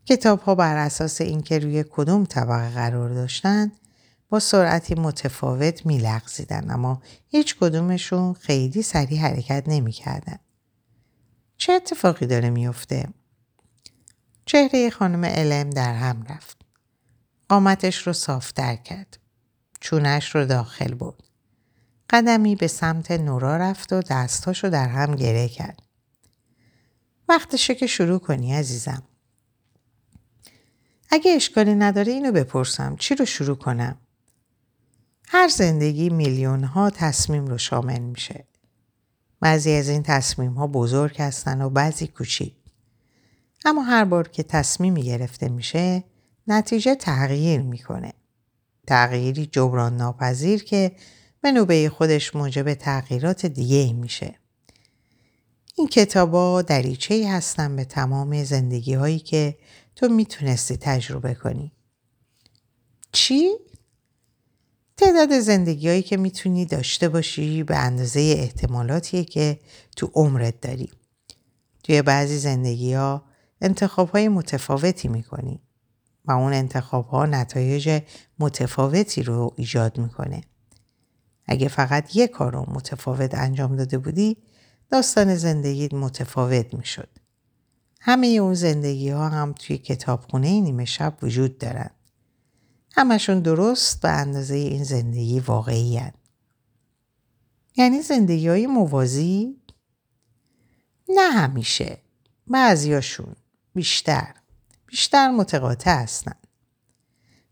کتاب 0.07 0.41
ها 0.41 0.55
بر 0.55 0.77
اساس 0.77 1.21
اینکه 1.21 1.59
روی 1.59 1.85
کدوم 1.91 2.25
طبقه 2.25 2.71
قرار 2.71 3.15
داشتند 3.15 3.73
با 4.29 4.41
سرعتی 4.41 4.95
متفاوت 4.95 5.87
می 5.87 5.99
لغزیدن 5.99 6.71
اما 6.71 7.03
هیچ 7.29 7.57
کدومشون 7.57 8.33
خیلی 8.33 8.83
سریع 8.83 9.21
حرکت 9.21 9.65
نمی 9.67 9.93
کردن. 9.93 10.39
چه 11.57 11.73
اتفاقی 11.73 12.27
داره 12.27 12.51
میفته؟ 12.51 13.09
چهره 14.47 14.91
خانم 14.91 15.25
علم 15.25 15.71
در 15.71 15.95
هم 15.95 16.23
رفت. 16.31 16.57
قامتش 17.49 18.07
رو 18.07 18.13
صافتر 18.13 18.77
کرد. 18.77 19.19
چونش 19.81 20.35
رو 20.35 20.47
داخل 20.47 20.95
بود. 20.95 21.23
قدمی 22.11 22.57
به 22.57 22.67
سمت 22.67 23.11
نورا 23.11 23.57
رفت 23.57 23.93
و 23.93 24.03
دستاشو 24.03 24.69
در 24.69 24.89
هم 24.89 25.17
گره 25.17 25.49
کرد. 25.49 25.83
وقتشه 27.29 27.75
که 27.75 27.87
شروع 27.87 28.19
کنی 28.19 28.55
عزیزم. 28.55 29.03
اگه 31.15 31.33
اشکالی 31.33 31.75
نداره 31.75 32.13
اینو 32.13 32.33
بپرسم 32.33 32.97
چی 32.97 33.15
رو 33.15 33.25
شروع 33.25 33.57
کنم؟ 33.57 33.97
هر 35.29 35.49
زندگی 35.49 36.11
میلیون 36.11 36.65
ها 36.65 36.91
تصمیم 36.91 37.47
رو 37.47 37.59
شامل 37.59 37.99
میشه. 37.99 38.45
بعضی 39.41 39.73
از 39.73 39.89
این 39.89 40.03
تصمیم 40.03 40.53
ها 40.53 40.67
بزرگ 40.67 41.23
هستن 41.23 41.63
و 41.63 41.71
بعضی 41.71 42.07
کوچیک. 42.07 42.55
اما 43.65 43.83
هر 43.83 44.05
بار 44.05 44.29
که 44.29 44.43
تصمیمی 44.43 45.03
گرفته 45.03 45.49
میشه 45.49 46.05
نتیجه 46.47 46.95
تغییر 46.95 47.61
می‌کنه. 47.61 48.13
تغییری 48.87 49.47
جبران 49.47 49.97
ناپذیر 49.97 50.65
که 50.65 50.93
به 51.41 51.53
نوبه 51.53 51.89
خودش 51.89 52.37
موجب 52.37 52.75
تغییرات 52.75 53.47
دیگه 53.47 53.93
میشه. 53.93 54.35
این 55.77 55.89
کتابا 55.89 56.63
دریچه 56.63 57.31
هستن 57.33 57.77
به 57.77 57.85
تمام 57.85 58.45
زندگی 58.45 58.95
هایی 58.95 59.19
که 59.19 59.57
تو 60.05 60.11
می‌تونستی 60.11 60.77
تجربه 60.77 61.35
کنی. 61.35 61.73
چی؟ 63.13 63.51
تعداد 64.97 65.41
زندگی 65.41 65.89
هایی 65.89 66.03
که 66.03 66.17
می‌تونی 66.17 66.67
داشته 66.67 67.09
باشی 67.09 67.63
به 67.63 67.77
اندازه 67.77 68.21
احتمالاتیه 68.21 69.25
که 69.25 69.59
تو 69.97 70.11
عمرت 70.15 70.61
داری. 70.61 70.91
توی 71.83 72.03
بعضی 72.03 72.39
زندگی 72.39 72.95
ها 72.95 73.25
انتخاب 73.61 74.09
های 74.09 74.29
متفاوتی 74.29 75.09
می‌کنی 75.09 75.61
و 76.25 76.33
اون 76.33 76.53
انتخاب 76.53 77.09
ها 77.09 77.27
نتایج 77.27 78.03
متفاوتی 78.39 79.23
رو 79.23 79.55
ایجاد 79.57 79.99
می‌کنه. 79.99 80.41
اگه 81.47 81.69
فقط 81.69 82.17
یک 82.17 82.31
کار 82.31 82.53
رو 82.53 82.67
متفاوت 82.69 83.35
انجام 83.35 83.77
داده 83.77 83.99
بودی 83.99 84.37
داستان 84.91 85.35
زندگیت 85.35 85.95
متفاوت 85.95 86.75
می‌شد. 86.75 87.09
همه 88.07 88.27
اون 88.27 88.55
زندگی 88.55 89.11
ها 89.11 89.29
هم 89.29 89.53
توی 89.53 89.79
کتابخونه 89.79 90.61
نیمه 90.61 90.85
شب 90.85 91.19
وجود 91.23 91.59
دارن. 91.59 91.91
همشون 92.93 93.41
درست 93.41 94.01
به 94.01 94.09
اندازه 94.09 94.55
این 94.55 94.85
زندگی 94.85 95.41
واقعی 95.41 95.97
هن. 95.97 96.13
یعنی 97.77 98.03
زندگی 98.03 98.49
های 98.49 98.67
موازی؟ 98.67 99.57
نه 101.09 101.31
همیشه. 101.31 101.99
بعضیاشون. 102.47 103.37
بیشتر. 103.75 104.35
بیشتر 104.87 105.31
متقاطع 105.31 106.03
هستن. 106.03 106.37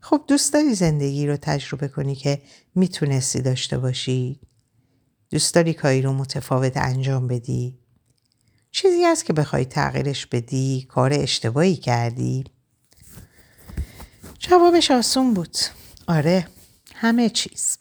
خب 0.00 0.24
دوست 0.28 0.52
داری 0.52 0.74
زندگی 0.74 1.26
رو 1.26 1.36
تجربه 1.36 1.88
کنی 1.88 2.14
که 2.14 2.42
می‌تونستی 2.74 3.40
داشته 3.40 3.78
باشی؟ 3.78 4.40
دوست 5.30 5.54
داری 5.54 5.74
کاری 5.74 6.02
رو 6.02 6.12
متفاوت 6.12 6.76
انجام 6.76 7.28
بدی؟ 7.28 7.81
چیزی 8.72 9.04
هست 9.04 9.24
که 9.24 9.32
بخوای 9.32 9.64
تغییرش 9.64 10.26
بدی 10.26 10.86
کار 10.88 11.12
اشتباهی 11.12 11.76
کردی؟ 11.76 12.44
جوابش 14.38 14.90
آسون 14.90 15.34
بود. 15.34 15.56
آره 16.06 16.48
همه 16.94 17.30
چیز. 17.30 17.78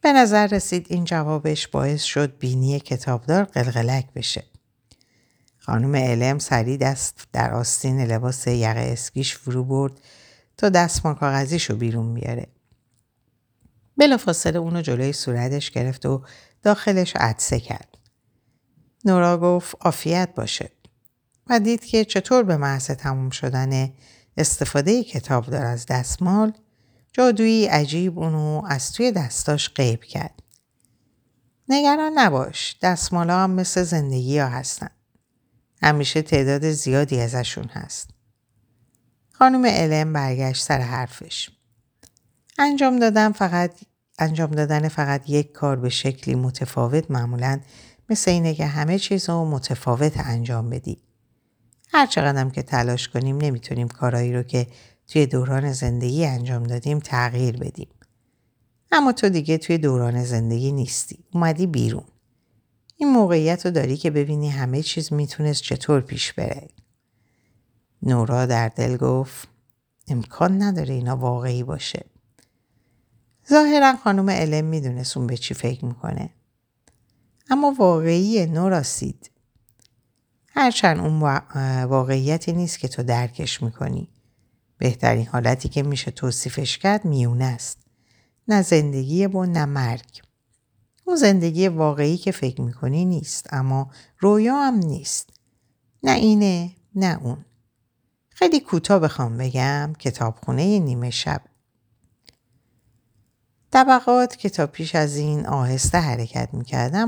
به 0.00 0.12
نظر 0.12 0.46
رسید 0.46 0.86
این 0.90 1.04
جوابش 1.04 1.68
باعث 1.68 2.02
شد 2.02 2.38
بینی 2.38 2.80
کتابدار 2.80 3.44
قلقلک 3.44 4.12
بشه. 4.12 4.44
خانم 5.58 5.96
علم 5.96 6.38
سری 6.38 6.76
دست 6.76 7.26
در 7.32 7.54
آستین 7.54 8.00
لباس 8.00 8.46
یقه 8.46 8.80
اسکیش 8.80 9.36
فرو 9.36 9.64
برد 9.64 9.92
تا 10.56 10.68
دستمان 10.68 11.14
کاغذیش 11.14 11.70
رو 11.70 11.76
بیرون 11.76 12.14
بیاره. 12.14 12.46
بلافاصله 13.96 14.58
اونو 14.58 14.82
جلوی 14.82 15.12
صورتش 15.12 15.70
گرفت 15.70 16.06
و 16.06 16.22
داخلش 16.62 17.16
عدسه 17.16 17.60
کرد. 17.60 17.98
نورا 19.04 19.38
گفت 19.38 19.74
عافیت 19.80 20.28
باشه 20.36 20.70
و 21.46 21.60
دید 21.60 21.84
که 21.84 22.04
چطور 22.04 22.42
به 22.42 22.56
محض 22.56 22.86
تموم 22.86 23.30
شدن 23.30 23.92
استفاده 24.36 25.04
کتاب 25.04 25.46
دار 25.46 25.66
از 25.66 25.86
دستمال 25.86 26.52
جادویی 27.12 27.66
عجیب 27.66 28.18
اونو 28.18 28.62
از 28.66 28.92
توی 28.92 29.12
دستاش 29.12 29.70
غیب 29.74 30.04
کرد. 30.04 30.42
نگران 31.68 32.12
نباش 32.18 32.76
دستمال 32.82 33.30
هم 33.30 33.50
مثل 33.50 33.82
زندگی 33.82 34.38
ها 34.38 34.48
هستن. 34.48 34.90
همیشه 35.82 36.22
تعداد 36.22 36.70
زیادی 36.70 37.20
ازشون 37.20 37.64
هست. 37.64 38.10
خانم 39.32 39.66
علم 39.66 40.12
برگشت 40.12 40.64
سر 40.64 40.80
حرفش. 40.80 41.50
انجام 42.58 42.98
دادن 42.98 43.32
فقط 43.32 43.70
انجام 44.18 44.50
دادن 44.50 44.88
فقط 44.88 45.30
یک 45.30 45.52
کار 45.52 45.76
به 45.76 45.88
شکلی 45.88 46.34
متفاوت 46.34 47.10
معمولا 47.10 47.60
مثل 48.08 48.30
اینه 48.30 48.54
که 48.54 48.66
همه 48.66 48.98
چیز 48.98 49.30
رو 49.30 49.44
متفاوت 49.44 50.12
انجام 50.16 50.70
بدی. 50.70 50.98
هر 51.88 52.06
چقدر 52.06 52.48
که 52.48 52.62
تلاش 52.62 53.08
کنیم 53.08 53.36
نمی‌تونیم 53.36 53.88
کارایی 53.88 54.32
رو 54.32 54.42
که 54.42 54.66
توی 55.08 55.26
دوران 55.26 55.72
زندگی 55.72 56.26
انجام 56.26 56.62
دادیم 56.62 56.98
تغییر 56.98 57.56
بدیم. 57.56 57.88
اما 58.92 59.12
تو 59.12 59.28
دیگه 59.28 59.58
توی 59.58 59.78
دوران 59.78 60.24
زندگی 60.24 60.72
نیستی. 60.72 61.24
اومدی 61.32 61.66
بیرون. 61.66 62.04
این 62.96 63.12
موقعیت 63.12 63.66
رو 63.66 63.72
داری 63.72 63.96
که 63.96 64.10
ببینی 64.10 64.50
همه 64.50 64.82
چیز 64.82 65.12
می‌تونست 65.12 65.62
چطور 65.62 66.00
پیش 66.00 66.32
بره. 66.32 66.68
نورا 68.02 68.46
در 68.46 68.68
دل 68.68 68.96
گفت 68.96 69.48
امکان 70.08 70.62
نداره 70.62 70.94
اینا 70.94 71.16
واقعی 71.16 71.62
باشه. 71.62 72.04
ظاهرا 73.50 73.96
خانم 73.96 74.30
علم 74.30 74.64
می‌دونست 74.64 75.16
اون 75.16 75.26
به 75.26 75.36
چی 75.36 75.54
فکر 75.54 75.84
می‌کنه. 75.84 76.30
اما 77.52 77.74
واقعی 77.78 78.46
نوراسید. 78.46 79.30
هرچند 80.48 80.98
اون 81.00 81.20
واقعیتی 81.84 82.52
نیست 82.52 82.78
که 82.78 82.88
تو 82.88 83.02
درکش 83.02 83.62
می‌کنی. 83.62 84.08
بهترین 84.78 85.26
حالتی 85.26 85.68
که 85.68 85.82
میشه 85.82 86.10
توصیفش 86.10 86.78
کرد 86.78 87.04
میونه 87.04 87.44
است. 87.44 87.78
نه 88.48 88.62
زندگی 88.62 89.26
و 89.26 89.46
نه 89.46 89.64
مرگ. 89.64 90.22
اون 91.04 91.16
زندگی 91.16 91.68
واقعی 91.68 92.16
که 92.16 92.32
فکر 92.32 92.60
می‌کنی 92.60 93.04
نیست 93.04 93.46
اما 93.54 93.90
رویا 94.18 94.56
هم 94.56 94.74
نیست. 94.74 95.30
نه 96.02 96.12
اینه 96.12 96.70
نه 96.94 97.18
اون. 97.22 97.44
خیلی 98.28 98.60
کوتاه 98.60 98.98
بخوام 98.98 99.38
بگم 99.38 99.92
کتابخونه 99.98 100.78
نیمه 100.78 101.10
شب. 101.10 101.42
طبقات 103.72 104.36
که 104.36 104.48
تا 104.50 104.66
پیش 104.66 104.94
از 104.94 105.16
این 105.16 105.46
آهسته 105.46 105.98
حرکت 105.98 106.48
می‌کردن 106.52 107.04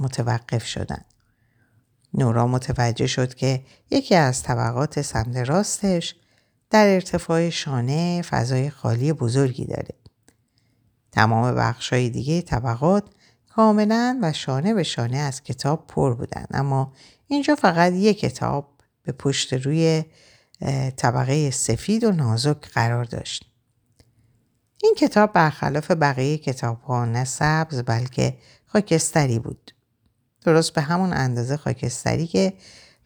متوقف 0.00 0.66
شدن. 0.66 1.04
نورا 2.14 2.46
متوجه 2.46 3.06
شد 3.06 3.34
که 3.34 3.64
یکی 3.90 4.14
از 4.14 4.42
طبقات 4.42 5.02
سمت 5.02 5.36
راستش 5.36 6.16
در 6.70 6.94
ارتفاع 6.94 7.50
شانه 7.50 8.22
فضای 8.22 8.70
خالی 8.70 9.12
بزرگی 9.12 9.64
داره. 9.64 9.94
تمام 11.12 11.54
بخشای 11.54 12.10
دیگه 12.10 12.42
طبقات 12.42 13.04
کاملا 13.48 14.18
و 14.22 14.32
شانه 14.32 14.74
به 14.74 14.82
شانه 14.82 15.16
از 15.16 15.42
کتاب 15.42 15.86
پر 15.86 16.14
بودن 16.14 16.46
اما 16.50 16.92
اینجا 17.26 17.54
فقط 17.54 17.92
یک 17.92 18.20
کتاب 18.20 18.72
به 19.02 19.12
پشت 19.12 19.52
روی 19.52 20.04
طبقه 20.96 21.50
سفید 21.50 22.04
و 22.04 22.12
نازک 22.12 22.68
قرار 22.68 23.04
داشت. 23.04 23.55
این 24.86 24.94
کتاب 24.94 25.32
برخلاف 25.32 25.90
بقیه 25.90 26.38
کتاب 26.38 26.80
ها 26.80 27.04
نه 27.04 27.24
سبز 27.24 27.82
بلکه 27.82 28.36
خاکستری 28.66 29.38
بود. 29.38 29.74
درست 30.44 30.72
به 30.72 30.80
همون 30.80 31.12
اندازه 31.12 31.56
خاکستری 31.56 32.26
که 32.26 32.52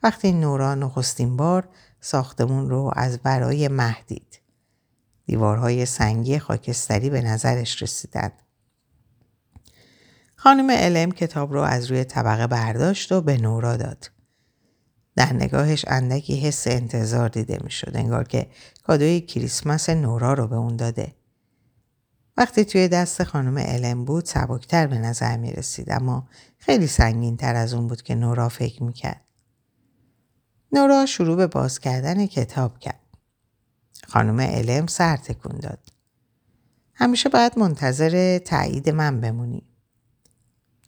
وقتی 0.02 0.32
نورا 0.32 0.74
نخستین 0.74 1.36
بار 1.36 1.68
ساختمون 2.00 2.70
رو 2.70 2.90
از 2.96 3.18
برای 3.18 3.68
مهدید. 3.68 4.40
دیوارهای 5.26 5.86
سنگی 5.86 6.38
خاکستری 6.38 7.10
به 7.10 7.20
نظرش 7.20 7.82
رسیدند. 7.82 8.32
خانم 10.36 10.70
علم 10.70 11.12
کتاب 11.12 11.52
رو 11.52 11.60
از 11.60 11.86
روی 11.86 12.04
طبقه 12.04 12.46
برداشت 12.46 13.12
و 13.12 13.20
به 13.20 13.36
نورا 13.36 13.76
داد. 13.76 14.10
در 15.16 15.32
نگاهش 15.32 15.84
اندکی 15.88 16.36
حس 16.40 16.66
انتظار 16.66 17.28
دیده 17.28 17.58
می 17.64 17.70
شد. 17.70 17.92
انگار 17.94 18.24
که 18.24 18.46
کادوی 18.82 19.20
کریسمس 19.20 19.90
نورا 19.90 20.34
رو 20.34 20.46
به 20.46 20.56
اون 20.56 20.76
داده. 20.76 21.19
وقتی 22.36 22.64
توی 22.64 22.88
دست 22.88 23.24
خانم 23.24 23.58
علم 23.58 24.04
بود 24.04 24.24
سبکتر 24.24 24.86
به 24.86 24.98
نظر 24.98 25.36
می 25.36 25.52
رسید 25.52 25.90
اما 25.90 26.28
خیلی 26.58 26.86
سنگین 26.86 27.36
تر 27.36 27.54
از 27.54 27.74
اون 27.74 27.86
بود 27.86 28.02
که 28.02 28.14
نورا 28.14 28.48
فکر 28.48 28.82
می 28.82 28.92
کرد. 28.92 29.24
نورا 30.72 31.06
شروع 31.06 31.36
به 31.36 31.46
باز 31.46 31.78
کردن 31.78 32.26
کتاب 32.26 32.78
کرد. 32.78 33.00
خانم 34.08 34.40
علم 34.40 34.86
سر 34.86 35.16
تکون 35.16 35.58
داد. 35.58 35.78
همیشه 36.94 37.28
باید 37.28 37.58
منتظر 37.58 38.38
تایید 38.38 38.90
من 38.90 39.20
بمونی. 39.20 39.62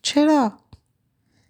چرا؟ 0.03 0.53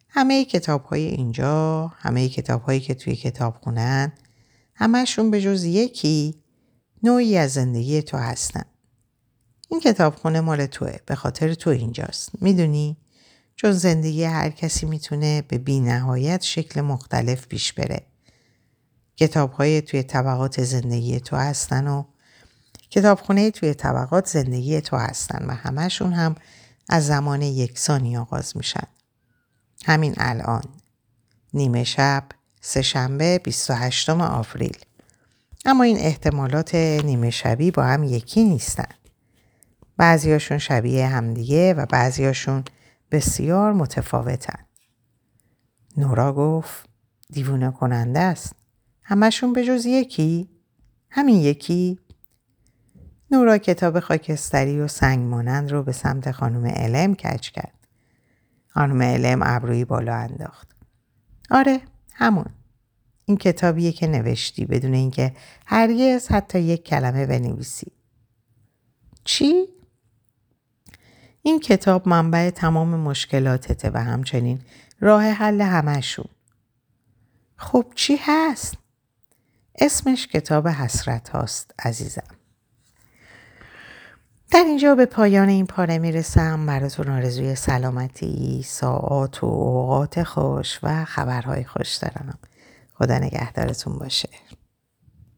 همه 0.08 0.44
کتاب 0.44 0.84
های 0.84 1.06
اینجا، 1.06 1.86
همه 1.86 2.28
کتاب 2.28 2.62
هایی 2.62 2.80
که 2.80 2.94
توی 2.94 3.16
کتاب 3.16 3.56
خونن، 3.62 4.12
همهشون 4.74 5.30
به 5.30 5.40
جز 5.40 5.64
یکی 5.64 6.42
نوعی 7.02 7.36
از 7.36 7.52
زندگی 7.52 8.02
تو 8.02 8.16
هستن. 8.16 8.64
این 9.72 9.80
کتابخونه 9.80 10.40
مال 10.40 10.66
توه 10.66 10.96
به 11.06 11.14
خاطر 11.14 11.54
تو 11.54 11.70
اینجاست. 11.70 12.30
می‌دونی؟ 12.40 12.96
چون 13.56 13.72
زندگی 13.72 14.24
هر 14.24 14.50
کسی 14.50 14.86
می‌تونه 14.86 15.42
به 15.48 15.58
بی 15.58 15.80
نهایت 15.80 16.42
شکل 16.42 16.80
مختلف 16.80 17.46
پیش 17.46 17.72
بره. 17.72 18.06
کتاب 19.16 19.52
های 19.52 19.82
توی 19.82 20.02
طبقات 20.02 20.64
زندگی 20.64 21.20
تو 21.20 21.36
هستن 21.36 21.86
و 21.86 22.04
کتابخونه 22.90 23.50
توی 23.50 23.74
طبقات 23.74 24.28
زندگی 24.28 24.80
تو 24.80 24.96
هستن 24.96 25.46
و 25.46 25.54
همهشون 25.54 26.12
هم 26.12 26.34
از 26.88 27.06
زمان 27.06 27.42
یکسانی 27.42 28.16
آغاز 28.16 28.56
میشن. 28.56 28.86
همین 29.84 30.14
الان 30.16 30.64
نیمه 31.54 31.84
شب 31.84 32.24
سهشنبه 32.60 33.38
28 33.44 34.10
آوریل 34.10 34.78
اما 35.64 35.84
این 35.84 35.98
احتمالات 35.98 36.74
نیمه 36.74 37.30
شبی 37.30 37.70
با 37.70 37.82
هم 37.82 38.04
یکی 38.04 38.44
نیستن. 38.44 39.01
بعضیاشون 39.96 40.58
شبیه 40.58 41.06
همدیگه 41.06 41.74
و 41.74 41.86
بعضیاشون 41.86 42.64
بسیار 43.10 43.72
متفاوتن. 43.72 44.64
نورا 45.96 46.32
گفت 46.32 46.88
دیوونه 47.30 47.70
کننده 47.70 48.20
است. 48.20 48.54
همشون 49.02 49.52
به 49.52 49.64
جز 49.64 49.86
یکی؟ 49.86 50.48
همین 51.10 51.36
یکی؟ 51.36 51.98
نورا 53.30 53.58
کتاب 53.58 54.00
خاکستری 54.00 54.80
و 54.80 54.88
سنگ 54.88 55.18
مانند 55.18 55.72
رو 55.72 55.82
به 55.82 55.92
سمت 55.92 56.30
خانم 56.30 56.66
علم 56.66 57.14
کچ 57.14 57.50
کرد. 57.50 57.88
خانم 58.68 59.02
علم 59.02 59.40
ابروی 59.42 59.84
بالا 59.84 60.14
انداخت. 60.14 60.68
آره 61.50 61.80
همون. 62.12 62.46
این 63.24 63.36
کتابیه 63.36 63.92
که 63.92 64.06
نوشتی 64.06 64.64
بدون 64.64 64.94
اینکه 64.94 65.32
هرگز 65.66 66.28
حتی 66.28 66.60
یک 66.60 66.84
کلمه 66.84 67.26
بنویسی. 67.26 67.92
چی؟ 69.24 69.68
این 71.42 71.60
کتاب 71.60 72.08
منبع 72.08 72.50
تمام 72.50 72.88
مشکلاتته 72.88 73.90
و 73.94 74.04
همچنین 74.04 74.60
راه 75.00 75.24
حل 75.24 75.60
همشون. 75.60 76.28
خب 77.56 77.86
چی 77.94 78.18
هست؟ 78.22 78.74
اسمش 79.78 80.26
کتاب 80.26 80.68
حسرت 80.68 81.28
هاست 81.28 81.74
عزیزم. 81.78 82.36
در 84.50 84.64
اینجا 84.64 84.94
به 84.94 85.06
پایان 85.06 85.48
این 85.48 85.66
پاره 85.66 85.98
می‌رسم 85.98 86.66
براتون 86.66 87.08
آرزوی 87.08 87.54
سلامتی، 87.54 88.62
ساعات 88.66 89.44
و 89.44 89.46
اوقات 89.46 90.22
خوش 90.22 90.78
و 90.82 91.04
خبرهای 91.04 91.64
خوش 91.64 91.94
دارم. 91.96 92.38
خدا 92.94 93.18
نگهدارتون 93.18 93.98
باشه. 93.98 94.28